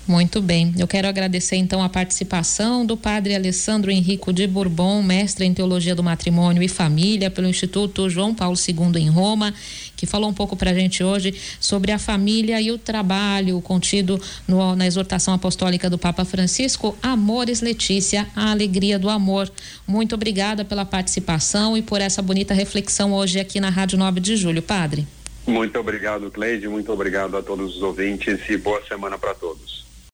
Muito 0.06 0.42
bem. 0.42 0.74
Eu 0.78 0.86
quero 0.86 1.08
agradecer 1.08 1.56
então 1.56 1.82
a 1.82 1.88
participação 1.88 2.86
do 2.86 2.98
padre 2.98 3.34
Alessandro 3.34 3.90
Henrico 3.90 4.34
de 4.34 4.46
Bourbon, 4.46 5.02
mestre 5.02 5.46
em 5.46 5.54
Teologia 5.54 5.96
do 5.96 6.04
Matrimônio 6.04 6.62
e 6.62 6.68
Família 6.68 7.32
pelo 7.32 7.48
Instituto 7.48 8.10
João 8.10 8.36
Paulo 8.36 8.58
II 8.58 9.02
em 9.02 9.10
Roma, 9.10 9.54
que 9.96 10.06
falou 10.06 10.30
um 10.30 10.34
pouco 10.34 10.58
para 10.58 10.72
a 10.72 10.74
gente 10.74 11.02
hoje 11.06 11.34
sobre 11.58 11.94
a 11.94 11.98
família 11.98 12.60
e 12.60 12.70
o 12.70 12.78
trabalho 12.78 13.62
contido 13.62 14.22
no, 14.46 14.76
na 14.76 14.86
exortação 14.86 15.34
apostólica 15.34 15.90
do 15.90 15.98
Papa 15.98 16.26
Francisco, 16.26 16.98
Amores 17.02 17.62
Letícia, 17.62 18.28
a 18.36 18.52
alegria 18.52 19.00
do 19.00 19.10
amor. 19.10 19.50
Muito 19.88 20.16
obrigada 20.16 20.66
pela 20.66 20.84
participação 20.84 21.78
e 21.78 21.82
por 21.82 22.02
essa 22.02 22.22
bonita 22.22 22.54
reflexão 22.54 23.14
hoje 23.14 23.40
aqui 23.40 23.62
na 23.62 23.70
Rádio 23.70 23.98
9 23.98 24.20
de 24.20 24.36
Julho, 24.36 24.62
padre. 24.62 25.08
Muito 25.48 25.80
obrigado, 25.80 26.30
Cleide. 26.30 26.68
Muito 26.68 26.92
obrigado 26.92 27.38
a 27.38 27.42
todos 27.42 27.78
os 27.78 27.82
ouvintes 27.82 28.40
e 28.50 28.58
boa 28.58 28.82
semana 28.86 29.18
para 29.18 29.34
todos. 29.34 29.83